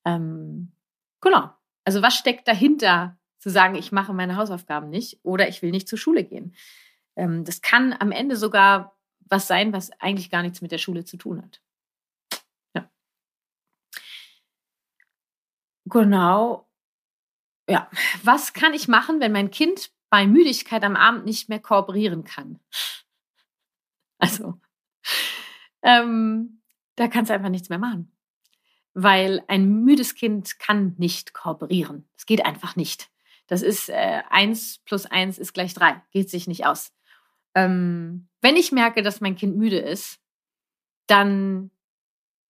Ähm, 0.05 0.71
genau. 1.19 1.49
Also 1.83 2.01
was 2.01 2.15
steckt 2.15 2.47
dahinter, 2.47 3.17
zu 3.39 3.49
sagen, 3.49 3.75
ich 3.75 3.91
mache 3.91 4.13
meine 4.13 4.37
Hausaufgaben 4.37 4.89
nicht 4.89 5.19
oder 5.23 5.49
ich 5.49 5.61
will 5.61 5.71
nicht 5.71 5.89
zur 5.89 5.99
Schule 5.99 6.23
gehen? 6.23 6.55
Ähm, 7.17 7.43
das 7.43 7.61
kann 7.61 7.93
am 7.99 8.13
Ende 8.13 8.37
sogar 8.37 8.97
was 9.19 9.47
sein, 9.47 9.73
was 9.73 9.91
eigentlich 9.99 10.29
gar 10.29 10.43
nichts 10.43 10.61
mit 10.61 10.71
der 10.71 10.77
Schule 10.77 11.03
zu 11.03 11.17
tun 11.17 11.41
hat. 11.41 11.61
Ja. 12.73 12.89
Genau. 15.85 16.69
Ja. 17.69 17.89
Was 18.23 18.53
kann 18.53 18.73
ich 18.73 18.87
machen, 18.87 19.19
wenn 19.19 19.33
mein 19.33 19.51
Kind 19.51 19.91
bei 20.13 20.27
Müdigkeit 20.27 20.83
am 20.83 20.95
Abend 20.95 21.25
nicht 21.25 21.49
mehr 21.49 21.59
kooperieren 21.59 22.23
kann? 22.23 22.59
Also, 24.19 24.57
ähm, 25.81 26.61
da 26.95 27.09
kannst 27.09 27.29
du 27.29 27.33
einfach 27.33 27.49
nichts 27.49 27.67
mehr 27.67 27.79
machen 27.79 28.13
weil 28.93 29.43
ein 29.47 29.83
müdes 29.83 30.15
Kind 30.15 30.59
kann 30.59 30.95
nicht 30.97 31.33
kooperieren. 31.33 32.07
Es 32.17 32.25
geht 32.25 32.45
einfach 32.45 32.75
nicht. 32.75 33.09
Das 33.47 33.61
ist 33.61 33.89
äh, 33.89 34.21
eins 34.29 34.79
plus 34.85 35.05
eins 35.05 35.37
ist 35.37 35.53
gleich 35.53 35.73
drei. 35.73 36.01
Geht 36.11 36.29
sich 36.29 36.47
nicht 36.47 36.65
aus. 36.65 36.93
Ähm, 37.55 38.29
wenn 38.41 38.55
ich 38.55 38.71
merke, 38.71 39.01
dass 39.01 39.21
mein 39.21 39.35
Kind 39.35 39.57
müde 39.57 39.79
ist, 39.79 40.19
dann 41.07 41.71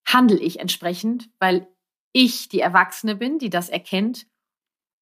handle 0.06 0.38
ich 0.38 0.60
entsprechend, 0.60 1.30
weil 1.40 1.68
ich 2.12 2.50
die 2.50 2.60
Erwachsene 2.60 3.16
bin, 3.16 3.40
die 3.40 3.50
das 3.50 3.70
erkennt. 3.70 4.28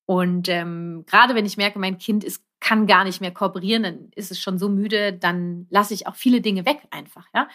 Und 0.05 0.47
ähm, 0.47 1.03
gerade 1.07 1.35
wenn 1.35 1.45
ich 1.45 1.57
merke, 1.57 1.79
mein 1.79 1.97
Kind 1.97 2.23
ist, 2.23 2.43
kann 2.61 2.87
gar 2.87 3.03
nicht 3.03 3.19
mehr 3.19 3.33
kooperieren, 3.33 3.83
dann 3.83 4.11
ist 4.15 4.31
es 4.31 4.39
schon 4.39 4.57
so 4.57 4.69
müde, 4.69 5.11
dann 5.11 5.67
lasse 5.69 5.93
ich 5.93 6.07
auch 6.07 6.15
viele 6.15 6.39
Dinge 6.39 6.65
weg 6.65 6.79
einfach. 6.91 7.27
Ja? 7.35 7.49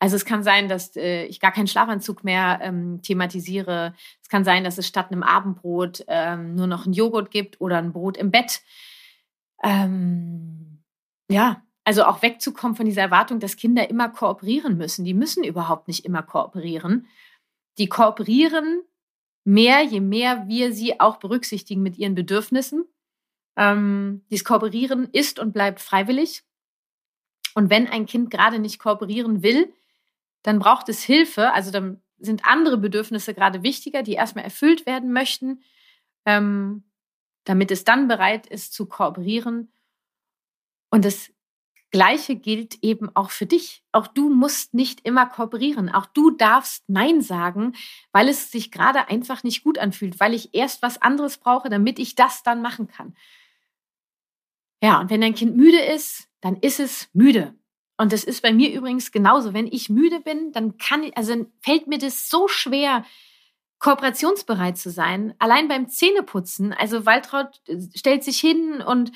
Also 0.00 0.16
es 0.16 0.24
kann 0.24 0.42
sein, 0.42 0.68
dass 0.68 0.94
äh, 0.96 1.24
ich 1.24 1.40
gar 1.40 1.52
keinen 1.52 1.66
Schlafanzug 1.66 2.24
mehr 2.24 2.58
ähm, 2.62 3.00
thematisiere. 3.02 3.94
Es 4.22 4.28
kann 4.28 4.44
sein, 4.44 4.64
dass 4.64 4.76
es 4.76 4.86
statt 4.86 5.10
einem 5.10 5.22
Abendbrot 5.22 6.04
ähm, 6.08 6.54
nur 6.54 6.66
noch 6.66 6.86
ein 6.86 6.92
Joghurt 6.92 7.30
gibt 7.30 7.60
oder 7.60 7.78
ein 7.78 7.92
Brot 7.92 8.16
im 8.16 8.30
Bett. 8.30 8.60
Ähm, 9.62 10.82
ja, 11.30 11.62
also 11.84 12.04
auch 12.04 12.22
wegzukommen 12.22 12.76
von 12.76 12.86
dieser 12.86 13.02
Erwartung, 13.02 13.40
dass 13.40 13.56
Kinder 13.56 13.88
immer 13.88 14.08
kooperieren 14.08 14.76
müssen. 14.76 15.04
Die 15.04 15.14
müssen 15.14 15.42
überhaupt 15.42 15.88
nicht 15.88 16.04
immer 16.04 16.22
kooperieren. 16.22 17.06
Die 17.78 17.88
kooperieren 17.88 18.82
mehr, 19.44 19.82
je 19.82 20.00
mehr 20.00 20.46
wir 20.46 20.72
sie 20.72 21.00
auch 21.00 21.16
berücksichtigen 21.16 21.82
mit 21.82 21.96
ihren 21.96 22.14
Bedürfnissen. 22.14 22.84
Ähm, 23.58 24.24
dieses 24.30 24.44
Kooperieren 24.44 25.08
ist 25.12 25.38
und 25.40 25.52
bleibt 25.52 25.80
freiwillig. 25.80 26.44
Und 27.54 27.70
wenn 27.70 27.88
ein 27.88 28.06
Kind 28.06 28.30
gerade 28.30 28.60
nicht 28.60 28.78
kooperieren 28.78 29.42
will, 29.42 29.72
dann 30.42 30.60
braucht 30.60 30.88
es 30.88 31.02
Hilfe. 31.02 31.52
Also 31.52 31.72
dann 31.72 32.00
sind 32.18 32.44
andere 32.44 32.78
Bedürfnisse 32.78 33.34
gerade 33.34 33.64
wichtiger, 33.64 34.04
die 34.04 34.12
erstmal 34.12 34.44
erfüllt 34.44 34.86
werden 34.86 35.12
möchten, 35.12 35.62
ähm, 36.24 36.84
damit 37.44 37.72
es 37.72 37.82
dann 37.82 38.06
bereit 38.06 38.46
ist 38.46 38.72
zu 38.74 38.86
kooperieren. 38.86 39.72
Und 40.90 41.04
das 41.04 41.30
Gleiche 41.90 42.36
gilt 42.36 42.82
eben 42.82 43.10
auch 43.16 43.30
für 43.30 43.46
dich. 43.46 43.82
Auch 43.92 44.06
du 44.06 44.28
musst 44.28 44.72
nicht 44.72 45.00
immer 45.06 45.26
kooperieren. 45.26 45.88
Auch 45.88 46.06
du 46.06 46.30
darfst 46.30 46.84
Nein 46.88 47.22
sagen, 47.22 47.74
weil 48.12 48.28
es 48.28 48.52
sich 48.52 48.70
gerade 48.70 49.08
einfach 49.08 49.42
nicht 49.42 49.64
gut 49.64 49.78
anfühlt, 49.78 50.20
weil 50.20 50.34
ich 50.34 50.54
erst 50.54 50.82
was 50.82 51.02
anderes 51.02 51.38
brauche, 51.38 51.70
damit 51.70 51.98
ich 51.98 52.14
das 52.14 52.42
dann 52.44 52.62
machen 52.62 52.86
kann. 52.86 53.16
Ja, 54.82 55.00
und 55.00 55.10
wenn 55.10 55.20
dein 55.20 55.34
Kind 55.34 55.56
müde 55.56 55.80
ist, 55.80 56.28
dann 56.40 56.56
ist 56.56 56.80
es 56.80 57.08
müde. 57.12 57.54
Und 57.96 58.12
das 58.12 58.22
ist 58.22 58.42
bei 58.42 58.52
mir 58.52 58.72
übrigens 58.72 59.10
genauso. 59.10 59.54
Wenn 59.54 59.66
ich 59.66 59.88
müde 59.88 60.20
bin, 60.20 60.52
dann 60.52 60.78
kann, 60.78 61.10
also 61.16 61.46
fällt 61.60 61.88
mir 61.88 61.98
das 61.98 62.30
so 62.30 62.46
schwer, 62.46 63.04
kooperationsbereit 63.80 64.78
zu 64.78 64.90
sein. 64.90 65.34
Allein 65.38 65.68
beim 65.68 65.88
Zähneputzen. 65.88 66.72
Also 66.72 67.06
Waltraud 67.06 67.60
äh, 67.66 67.78
stellt 67.94 68.24
sich 68.24 68.38
hin 68.38 68.82
und 68.82 69.12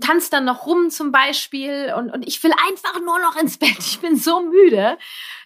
tanzt 0.00 0.32
dann 0.32 0.44
noch 0.44 0.66
rum 0.66 0.90
zum 0.90 1.12
Beispiel 1.12 1.92
und, 1.96 2.10
und 2.10 2.26
ich 2.26 2.42
will 2.42 2.52
einfach 2.68 3.00
nur 3.00 3.18
noch 3.20 3.36
ins 3.36 3.58
Bett. 3.58 3.78
Ich 3.78 4.00
bin 4.00 4.16
so 4.16 4.42
müde. 4.42 4.98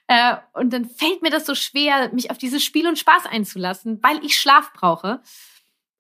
Äh, 0.07 0.37
und 0.55 0.73
dann 0.73 0.87
fällt 0.89 1.23
mir 1.23 1.31
das 1.31 1.47
so 1.47 1.55
schwer, 1.55 2.13
mich 2.13 2.31
auf 2.31 2.39
dieses 2.39 2.65
Spiel 2.65 2.87
und 2.87 2.99
Spaß 2.99 3.27
einzulassen, 3.27 4.03
weil 4.03 4.25
ich 4.25 4.39
Schlaf 4.39 4.73
brauche. 4.73 5.23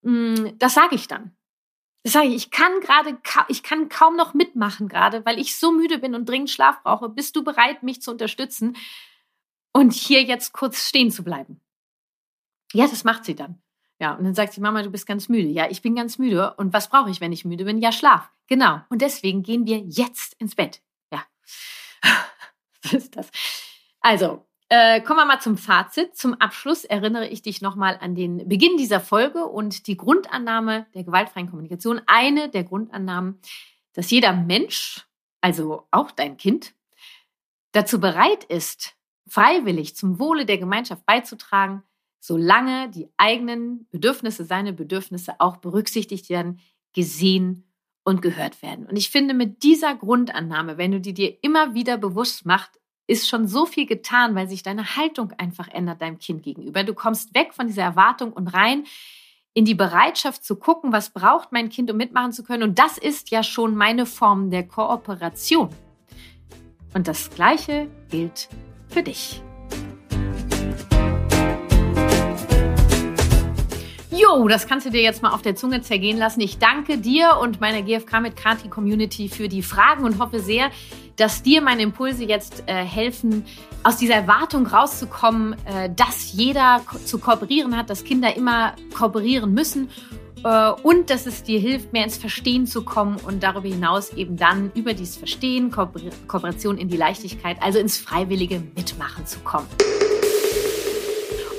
Mm, 0.03 0.59
das 0.59 0.75
sage 0.75 0.95
ich 0.95 1.09
dann. 1.09 1.37
Das 2.03 2.15
sage 2.15 2.29
ich, 2.29 2.35
ich 2.35 2.51
kann 2.51 2.81
gerade, 2.81 3.19
ich 3.49 3.63
kann 3.63 3.89
kaum 3.89 4.17
noch 4.17 4.33
mitmachen 4.33 4.89
gerade, 4.89 5.25
weil 5.27 5.39
ich 5.39 5.57
so 5.57 5.71
müde 5.71 5.99
bin 5.99 6.15
und 6.15 6.29
dringend 6.29 6.51
Schlaf 6.51 6.83
brauche. 6.83 7.09
Bist 7.09 7.37
du 7.37 7.45
bereit, 7.45 7.83
mich 7.83 8.01
zu 8.01 8.11
unterstützen 8.11 8.77
und 9.73 9.93
hier 9.93 10.23
jetzt 10.23 10.53
kurz 10.53 10.89
stehen 10.89 11.11
zu 11.11 11.23
bleiben? 11.23 11.61
Ja, 12.73 12.87
das 12.87 13.05
macht 13.05 13.25
sie 13.25 13.35
dann. 13.35 13.61
Ja, 14.01 14.15
und 14.15 14.25
dann 14.25 14.35
sagt 14.35 14.55
sie, 14.55 14.63
Mama, 14.63 14.83
du 14.83 14.91
bist 14.91 15.07
ganz 15.07 15.29
müde. 15.29 15.49
Ja, 15.49 15.69
ich 15.71 15.83
bin 15.83 15.95
ganz 15.95 16.17
müde. 16.17 16.55
Und 16.55 16.73
was 16.73 16.89
brauche 16.89 17.11
ich, 17.11 17.21
wenn 17.21 17.33
ich 17.33 17.45
müde 17.45 17.67
bin? 17.67 17.79
Ja, 17.79 17.93
Schlaf. 17.93 18.31
Genau. 18.47 18.81
Und 18.89 19.03
deswegen 19.03 19.43
gehen 19.43 19.67
wir 19.67 19.79
jetzt 19.79 20.35
ins 20.39 20.55
Bett. 20.55 20.81
Ja. 21.13 21.23
Was 22.83 22.93
ist 22.95 23.17
das? 23.17 23.31
Also, 24.01 24.47
äh, 24.71 25.01
kommen 25.01 25.19
wir 25.19 25.27
mal 25.27 25.41
zum 25.41 25.59
Fazit. 25.59 26.17
Zum 26.17 26.35
Abschluss 26.35 26.85
erinnere 26.85 27.29
ich 27.29 27.43
dich 27.43 27.61
nochmal 27.61 27.99
an 28.01 28.15
den 28.15 28.49
Beginn 28.49 28.77
dieser 28.77 29.01
Folge 29.01 29.47
und 29.47 29.89
die 29.89 29.97
Grundannahme 29.97 30.87
der 30.95 31.03
gewaltfreien 31.03 31.51
Kommunikation. 31.51 32.01
Eine 32.07 32.49
der 32.49 32.63
Grundannahmen, 32.63 33.41
dass 33.95 34.11
jeder 34.11 34.33
Mensch, 34.33 35.07
also 35.41 35.89
auch 35.91 36.13
dein 36.13 36.37
Kind, 36.37 36.73
dazu 37.73 38.01
bereit 38.01 38.45
ist, 38.45 38.95
freiwillig 39.27 39.97
zum 39.97 40.21
Wohle 40.21 40.47
der 40.47 40.59
Gemeinschaft 40.59 41.05
beizutragen, 41.05 41.83
solange 42.21 42.91
die 42.91 43.09
eigenen 43.17 43.89
Bedürfnisse, 43.91 44.45
seine 44.45 44.73
Bedürfnisse 44.73 45.41
auch 45.41 45.57
berücksichtigt 45.57 46.29
werden, 46.29 46.61
gesehen 46.93 47.73
und 48.05 48.23
gehört 48.23 48.63
werden. 48.63 48.87
Und 48.87 48.97
ich 48.97 49.11
finde, 49.11 49.35
mit 49.35 49.65
dieser 49.65 49.97
Grundannahme, 49.97 50.79
wenn 50.79 50.93
du 50.93 51.01
die 51.01 51.15
dir 51.15 51.43
immer 51.43 51.75
wieder 51.75 51.99
bewusst 51.99 52.47
machst, 52.47 52.80
ist 53.11 53.29
schon 53.29 53.49
so 53.49 53.67
viel 53.67 53.87
getan, 53.87 54.35
weil 54.35 54.49
sich 54.49 54.63
deine 54.63 54.97
Haltung 54.97 55.33
einfach 55.37 55.69
ändert 55.69 56.01
deinem 56.01 56.19
Kind 56.19 56.45
gegenüber. 56.45 56.85
Du 56.85 56.95
kommst 56.95 57.35
weg 57.35 57.53
von 57.53 57.67
dieser 57.67 57.83
Erwartung 57.83 58.33
und 58.33 58.49
rein 58.49 58.85
in 59.53 59.65
die 59.65 59.75
Bereitschaft 59.75 60.45
zu 60.45 60.55
gucken, 60.55 60.93
was 60.93 61.11
braucht 61.11 61.51
mein 61.51 61.71
Kind, 61.71 61.91
um 61.91 61.97
mitmachen 61.97 62.33
zu 62.33 62.45
können. 62.45 62.63
Und 62.63 62.79
das 62.79 62.99
ist 62.99 63.31
ja 63.31 63.43
schon 63.43 63.75
meine 63.75 64.07
Form 64.07 64.51
der 64.51 64.67
Kooperation. 64.67 65.71
Und 66.95 67.09
das 67.09 67.31
Gleiche 67.31 67.89
gilt 68.11 68.49
für 68.89 69.03
dich. 69.03 69.43
Jo, 74.31 74.47
das 74.47 74.67
kannst 74.67 74.87
du 74.87 74.91
dir 74.91 75.03
jetzt 75.03 75.23
mal 75.23 75.31
auf 75.31 75.43
der 75.43 75.57
Zunge 75.57 75.81
zergehen 75.83 76.17
lassen. 76.17 76.41
Ich 76.41 76.59
danke 76.59 76.99
dir 76.99 77.39
und 77.41 77.61
meiner 77.61 77.83
GFK 77.83 78.21
mit 78.21 78.37
Kati 78.37 78.69
Community 78.69 79.29
für 79.29 79.49
die 79.49 79.63
Fragen 79.63 80.05
und 80.05 80.21
hoffe 80.21 80.41
sehr, 80.41 80.71
dass 81.17 81.43
dir 81.43 81.61
meine 81.61 81.83
Impulse 81.83 82.25
jetzt 82.25 82.63
äh, 82.67 82.75
helfen, 82.75 83.45
aus 83.83 83.97
dieser 83.97 84.15
Erwartung 84.15 84.67
rauszukommen, 84.67 85.55
äh, 85.65 85.91
dass 85.95 86.33
jeder 86.33 86.81
ko 86.87 86.99
zu 86.99 87.19
kooperieren 87.19 87.77
hat, 87.77 87.91
dass 87.91 88.05
Kinder 88.05 88.37
immer 88.37 88.75
kooperieren 88.97 89.53
müssen 89.53 89.91
äh, 90.45 90.71
und 90.71 91.11
dass 91.11 91.27
es 91.27 91.43
dir 91.43 91.59
hilft, 91.59 91.93
mehr 91.93 92.05
ins 92.05 92.17
Verstehen 92.17 92.67
zu 92.67 92.85
kommen 92.85 93.17
und 93.27 93.43
darüber 93.43 93.69
hinaus 93.69 94.13
eben 94.13 94.37
dann 94.37 94.71
über 94.75 94.95
dieses 94.95 95.17
Verstehen, 95.17 95.73
Ko 95.73 95.89
Kooperation 96.29 96.79
in 96.79 96.89
die 96.89 96.97
Leichtigkeit, 96.97 97.61
also 97.61 97.81
ins 97.81 97.99
freiwillige 97.99 98.63
Mitmachen 98.77 99.27
zu 99.27 99.41
kommen. 99.41 99.67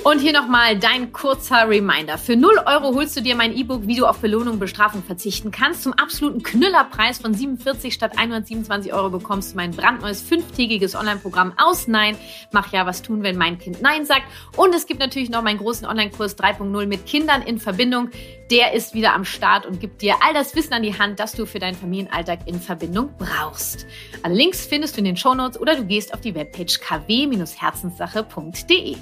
Und 0.04 0.18
hier 0.18 0.32
nochmal 0.32 0.76
dein 0.76 1.12
kurzer 1.12 1.68
Reminder. 1.68 2.18
Für 2.18 2.34
0 2.34 2.62
Euro 2.66 2.92
holst 2.92 3.16
du 3.16 3.20
dir 3.20 3.36
mein 3.36 3.56
E-Book, 3.56 3.86
wie 3.86 3.94
du 3.94 4.06
auf 4.06 4.18
Belohnung 4.18 4.54
und 4.54 4.58
Bestrafung 4.58 5.04
verzichten 5.04 5.52
kannst. 5.52 5.84
Zum 5.84 5.92
absoluten 5.92 6.42
Knüllerpreis 6.42 7.18
von 7.18 7.34
47 7.34 7.94
statt 7.94 8.18
127 8.18 8.92
Euro 8.92 9.10
bekommst 9.10 9.52
du 9.52 9.58
mein 9.58 9.70
brandneues 9.70 10.20
fünftägiges 10.20 10.96
Online-Programm 10.96 11.52
aus 11.56 11.86
Nein. 11.86 12.16
Mach 12.50 12.72
ja 12.72 12.84
was 12.84 13.02
tun, 13.02 13.22
wenn 13.22 13.36
mein 13.36 13.60
Kind 13.60 13.80
Nein 13.80 14.04
sagt. 14.04 14.24
Und 14.56 14.74
es 14.74 14.86
gibt 14.86 14.98
natürlich 14.98 15.30
noch 15.30 15.42
meinen 15.42 15.58
großen 15.58 15.86
Online-Kurs 15.86 16.36
3.0 16.36 16.86
mit 16.86 17.06
Kindern 17.06 17.42
in 17.42 17.60
Verbindung. 17.60 18.10
Der 18.50 18.72
ist 18.72 18.94
wieder 18.94 19.14
am 19.14 19.24
Start 19.24 19.66
und 19.66 19.78
gibt 19.78 20.02
dir 20.02 20.16
all 20.26 20.34
das 20.34 20.56
Wissen 20.56 20.72
an 20.72 20.82
die 20.82 20.98
Hand, 20.98 21.20
das 21.20 21.34
du 21.34 21.46
für 21.46 21.60
deinen 21.60 21.76
Familienalltag 21.76 22.40
in 22.46 22.60
Verbindung 22.60 23.10
brauchst. 23.18 23.86
Alle 24.24 24.34
Links 24.34 24.66
findest 24.66 24.96
du 24.96 24.98
in 24.98 25.04
den 25.04 25.16
Shownotes 25.16 25.60
oder 25.60 25.76
du 25.76 25.84
gehst 25.84 26.12
auf 26.12 26.20
die 26.20 26.34
Webpage 26.34 26.80
kw-herzenssache.de. 26.80 28.96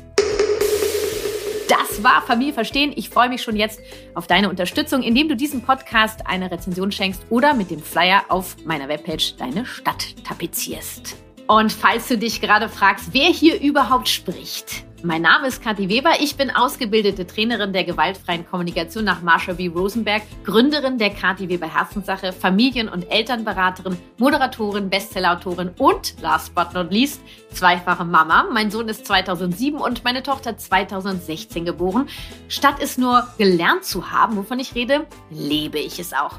Das 1.71 2.03
war 2.03 2.21
Familie 2.23 2.53
verstehen. 2.53 2.93
Ich 2.97 3.11
freue 3.11 3.29
mich 3.29 3.43
schon 3.43 3.55
jetzt 3.55 3.81
auf 4.15 4.27
deine 4.27 4.51
Unterstützung, 4.51 5.05
indem 5.05 5.29
du 5.29 5.37
diesem 5.37 5.63
Podcast 5.63 6.27
eine 6.27 6.51
Rezension 6.51 6.91
schenkst 6.91 7.23
oder 7.31 7.55
mit 7.55 7.71
dem 7.71 7.81
Flyer 7.81 8.25
auf 8.29 8.57
meiner 8.65 8.89
Webpage 8.89 9.37
deine 9.37 9.65
Stadt 9.65 10.17
tapezierst. 10.25 11.17
Und 11.51 11.73
falls 11.73 12.07
du 12.07 12.17
dich 12.17 12.41
gerade 12.41 12.69
fragst, 12.69 13.13
wer 13.13 13.25
hier 13.25 13.61
überhaupt 13.61 14.09
spricht, 14.09 14.85
mein 15.03 15.23
Name 15.23 15.49
ist 15.49 15.61
Kathi 15.61 15.89
Weber. 15.89 16.13
Ich 16.21 16.37
bin 16.37 16.49
ausgebildete 16.49 17.27
Trainerin 17.27 17.73
der 17.73 17.83
gewaltfreien 17.83 18.49
Kommunikation 18.49 19.03
nach 19.03 19.21
Marsha 19.21 19.55
B. 19.55 19.67
Rosenberg, 19.67 20.23
Gründerin 20.45 20.97
der 20.97 21.11
Kathi 21.11 21.49
Weber 21.49 21.67
Herzenssache, 21.67 22.33
Familien- 22.33 22.89
und 22.89 23.11
Elternberaterin, 23.11 23.99
Moderatorin, 24.19 24.91
Bestsellerautorin 24.91 25.73
und 25.77 26.15
last 26.23 26.55
but 26.55 26.73
not 26.73 26.93
least 26.93 27.21
zweifache 27.53 28.05
Mama. 28.05 28.47
Mein 28.53 28.71
Sohn 28.71 28.89
ist 28.89 29.05
2007 29.07 29.81
und 29.81 30.05
meine 30.05 30.23
Tochter 30.23 30.57
2016 30.57 31.65
geboren. 31.65 32.09
Statt 32.47 32.77
es 32.81 32.97
nur 32.97 33.27
gelernt 33.39 33.83
zu 33.83 34.13
haben, 34.13 34.37
wovon 34.37 34.61
ich 34.61 34.77
rede, 34.77 35.05
lebe 35.31 35.81
ich 35.81 35.99
es 35.99 36.13
auch. 36.13 36.39